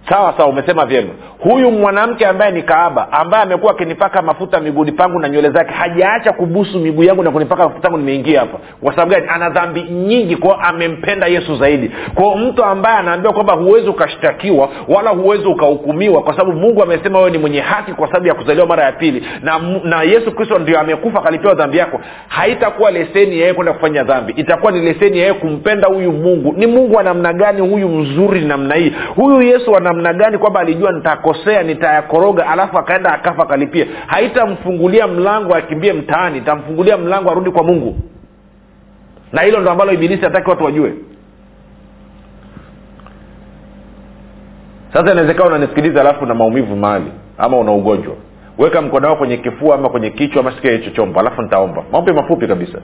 sawa 0.10 0.34
sawa 0.38 0.50
umesema 0.50 0.86
vyema. 0.86 1.10
Huyu 1.40 1.72
mwanamke 1.72 2.26
ambaye 2.28 2.52
ni 2.52 2.62
kaaba 2.64 3.12
ambaye 3.12 3.44
amekuwa 3.44 3.72
akinipaka 3.72 4.22
mafuta 4.22 4.60
miguuni 4.60 4.92
pangu 4.92 5.20
na 5.20 5.30
nywele 5.30 5.50
zake 5.50 5.74
hajaacha 5.74 6.32
kubusu 6.34 6.80
miguu 6.80 7.04
yangu 7.04 7.24
na 7.24 7.32
kunipaka 7.32 7.64
mafuta 7.64 7.88
yangu 7.88 7.98
nimeingia 7.98 8.40
hapa. 8.40 8.58
Kwa 8.84 8.92
sababu 8.96 9.12
gani? 9.12 9.26
Ana 9.30 9.50
dhambi 9.50 9.82
nyingi 9.84 10.36
kwao 10.36 10.56
amempenda 10.62 11.28
yesu 11.28 11.56
zaidi. 11.56 11.92
Kwao 12.16 12.36
mtu 12.38 12.64
ambaye 12.64 12.98
anaambiwa 12.98 13.34
kwamba 13.34 13.54
huwezi 13.54 13.90
ukashtakiwa 13.90 14.70
wala 14.88 15.10
huwezi 15.10 15.48
ukahukumiwa 15.48 16.24
kwa 16.24 16.34
sababu 16.38 16.60
mungu 16.60 16.84
amesema 16.84 17.20
wewe 17.20 17.32
ni 17.32 17.38
mwenye 17.38 17.60
haki 17.60 17.94
kwa 17.94 18.08
sababu 18.08 18.28
ya 18.28 18.34
kuzaliwa 18.34 18.68
mara 18.68 18.84
ya 18.84 18.92
pili 18.92 19.28
na, 19.42 19.60
na 19.84 20.04
yesu 20.04 20.32
kristo 20.32 20.60
ndio 20.60 20.80
amekufa 20.80 21.20
akalipewa 21.20 21.54
dhambi 21.54 21.78
yako 21.78 22.00
haitakuwa 22.28 22.92
leseni 22.92 23.40
ya 23.40 23.54
kwenda 23.54 23.74
kufanya 23.74 24.04
dhambi. 24.04 24.34
Itakuwa 24.38 24.72
ni 24.72 24.80
leseni 24.82 25.20
ya 25.20 25.34
kumpenda 25.34 25.88
huyu 25.88 26.12
mungu. 26.12 26.54
Ni 26.58 26.68
mungu 26.68 26.96
wa 26.96 27.04
namna 27.04 27.34
gani 27.34 27.62
huyu 27.70 27.90
mzuri 27.90 28.42
namna 28.42 28.76
hii? 28.76 28.94
Huyu 29.16 29.42
yesu 29.42 29.72
wa 29.72 29.80
namna 29.94 30.14
gani 30.14 30.38
kwamba 30.38 30.60
alijua 30.60 30.92
nitakosea 30.92 31.64
nitayakoroga 31.64 32.48
alafu 32.48 32.78
akaenda 32.78 33.14
akafa 33.14 33.44
akalipia 33.44 33.86
haitamfungulia 34.08 35.08
mlango 35.08 35.56
akimbie 35.56 35.94
mtaani 35.94 36.38
itamfungulia 36.38 36.98
mlango 36.98 37.32
arudi 37.32 37.52
kwa 37.52 37.64
mungu. 37.64 37.96
Na 39.32 39.42
hilo 39.42 39.60
ndo 39.60 39.72
ambalo 39.72 39.92
ibilisi 39.92 40.24
hataki 40.24 40.50
watu 40.50 40.64
wajue. 40.64 40.94
Sasa 44.94 45.12
inawezekana 45.12 45.46
unanisikiliza 45.46 46.02
alafu 46.02 46.26
na 46.26 46.34
maumivu 46.34 46.76
mahali 46.76 47.12
ama 47.38 47.58
una 47.58 47.72
ugonjwa. 47.72 48.16
Weka 48.58 48.82
mkono 48.82 49.08
wako 49.08 49.20
kwenye 49.20 49.38
kifua 49.38 49.76
ama 49.76 49.90
kwenye 49.90 50.10
kichwa 50.10 50.40
ama 50.42 50.52
sikia 50.52 50.72
hicho 50.72 50.90
chombo 50.90 51.20
alafu 51.20 51.42
nitaomba. 51.42 51.84
Maombi 51.92 52.14
mafupi 52.14 52.48
kabisa. 52.48 52.78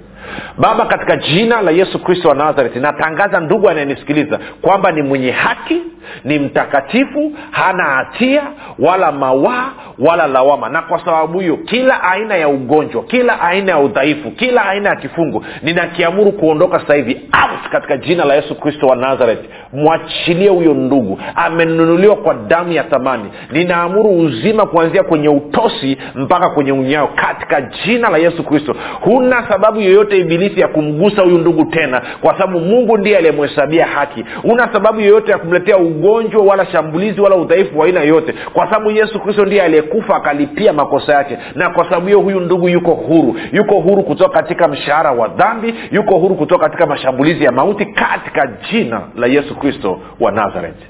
Baba 0.57 0.85
katika 0.85 1.15
jina 1.17 1.61
la 1.61 1.71
yesu 1.71 2.03
kristo 2.03 2.29
wa 2.29 2.35
nazareti 2.35 2.79
natangaza 2.79 3.39
ndugu 3.39 3.69
anayenisikiliza 3.69 4.39
kwamba 4.61 4.91
ni 4.91 5.01
mwenye 5.01 5.31
haki 5.31 5.81
ni 6.23 6.39
mtakatifu 6.39 7.31
hana 7.51 7.83
hatia 7.83 8.41
wala 8.79 9.11
mawaa 9.11 9.65
wala 9.99 10.27
lawama. 10.27 10.69
Na 10.69 10.81
kwa 10.81 11.05
sababu 11.05 11.39
hiyo 11.39 11.57
kila 11.57 12.03
aina 12.03 12.35
ya 12.35 12.47
ugonjwa 12.49 13.03
kila 13.03 13.41
aina 13.41 13.71
ya 13.71 13.79
udhaifu 13.79 14.31
kila 14.31 14.65
aina 14.65 14.89
ya 14.89 14.95
kifungo 14.95 15.43
ninakiamuru 15.63 16.31
kuondoka 16.31 16.79
sasa 16.79 16.93
hivi 16.95 17.15
out 17.15 17.69
katika 17.71 17.97
jina 17.97 18.25
la 18.25 18.35
yesu 18.35 18.55
kristo 18.55 18.87
wa 18.87 18.95
nazareti 18.95 19.49
mwachilie 19.73 20.49
huyo 20.49 20.73
ndugu. 20.73 21.19
Amenunuliwa 21.35 22.15
kwa 22.15 22.33
damu 22.33 22.71
ya 22.71 22.83
thamani. 22.83 23.23
Ninaamuru 23.51 24.09
uzima 24.19 24.65
kuanzia 24.65 25.03
kwenye 25.03 25.29
utosi 25.29 25.97
mpaka 26.15 26.49
kwenye 26.49 26.71
unyao 26.71 27.07
katika 27.15 27.61
jina 27.61 28.09
la 28.09 28.17
yesu 28.17 28.43
kristo. 28.43 28.75
Huna 29.01 29.47
sababu 29.49 29.81
yoyote 29.81 30.17
ibilisi 30.17 30.59
ya 30.59 30.67
kumgusa 30.67 31.21
huyu 31.21 31.37
ndugu 31.37 31.65
tena 31.65 32.01
kwa 32.21 32.33
sababu 32.33 32.59
mungu 32.59 32.97
ndiye 32.97 33.17
aliyemhesabia 33.17 33.85
haki. 33.85 34.25
Huna 34.41 34.73
sababu 34.73 34.99
yoyote 34.99 35.31
ya 35.31 35.37
kumletea 35.37 35.77
ugonjwa 35.99 36.43
wala 36.43 36.65
shambulizi 36.65 37.21
wala 37.21 37.35
udhaifu 37.35 37.79
wa 37.79 37.85
aina 37.85 37.99
yoyote. 37.99 38.33
Kwa 38.53 38.65
sababu 38.65 38.91
yesu 38.91 39.19
kristo 39.19 39.45
ndiye 39.45 39.62
aliyekufa 39.62 40.15
akalipia 40.15 40.73
makosa 40.73 41.13
yake. 41.13 41.38
Na 41.55 41.69
kwa 41.69 41.83
sababu 41.83 42.05
hiyo 42.05 42.19
huyu 42.19 42.39
ndugu 42.39 42.69
yuko 42.69 42.91
huru. 42.91 43.35
Yuko 43.51 43.75
huru 43.79 44.03
kutoka 44.03 44.33
katika 44.41 44.67
mshahara 44.67 45.12
wa 45.12 45.27
dhambi. 45.27 45.73
Yuko 45.91 46.17
huru 46.17 46.35
kutoka 46.35 46.65
katika 46.65 46.85
mashambulizi 46.85 47.43
ya 47.43 47.51
mauti 47.51 47.85
katika 47.85 48.47
jina 48.71 49.01
la 49.15 49.27
yesu 49.27 49.55
kristo 49.55 49.99
wa 50.19 50.31
nazareti 50.31 50.85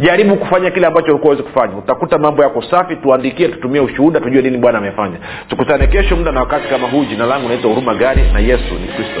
jaribu 0.00 0.36
kufanya 0.36 0.70
kile 0.70 0.86
ambacho 0.86 1.10
ulikuwa 1.12 1.30
wezi 1.30 1.42
kufanya. 1.42 1.76
Utakuta 1.76 2.18
mambo 2.18 2.42
yako 2.42 2.62
safi 2.62 2.96
tuandikie 2.96 3.48
tutumie 3.48 3.80
ushuhuda 3.80 4.20
tujue 4.20 4.42
nini 4.42 4.58
bwana 4.58 4.78
amefanya. 4.78 5.16
Tukutane 5.48 5.86
kesho 5.86 6.16
muda 6.16 6.32
na 6.32 6.40
wakati 6.40 6.68
kama 6.68 6.88
huu. 6.88 7.04
Jina 7.04 7.26
langu 7.26 7.48
naitwa 7.48 7.70
huruma 7.70 7.94
gari 7.94 8.22
na 8.32 8.38
yesu 8.40 8.74
ni 8.74 8.86
kristo 8.88 9.20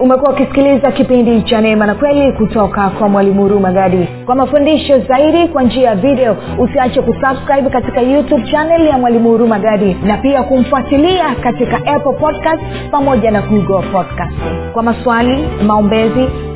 umekuwa 0.00 0.32
ukisikiliza 0.32 0.90
kipindi 0.92 1.42
cha 1.42 1.60
neema 1.60 1.86
na 1.86 1.94
kweli 1.94 2.32
kutoka 2.32 2.90
kwa 2.90 3.08
mwalimu 3.08 3.42
huruma 3.42 3.72
gadi. 3.72 4.08
Kwa 4.26 4.34
mafundisho 4.34 4.98
zaidi 4.98 5.48
kwa 5.48 5.62
njia 5.62 5.88
ya 5.88 5.94
video 5.94 6.36
usiache 6.58 7.02
kusubscribe 7.02 7.70
katika 7.70 8.00
youtube 8.00 8.42
channel 8.50 8.86
ya 8.86 8.98
mwalimu 8.98 9.28
huruma 9.30 9.58
gadi 9.58 9.96
na 10.04 10.16
pia 10.16 10.42
kumfuatilia 10.42 11.34
katika 11.42 11.76
apple 11.76 12.12
podcast 12.12 12.62
pamoja 12.90 13.30
na 13.30 13.42
google 13.42 13.88
podcast 13.92 14.32
kwa 14.72 14.82
maswali 14.82 15.48
maombezi 15.66 16.28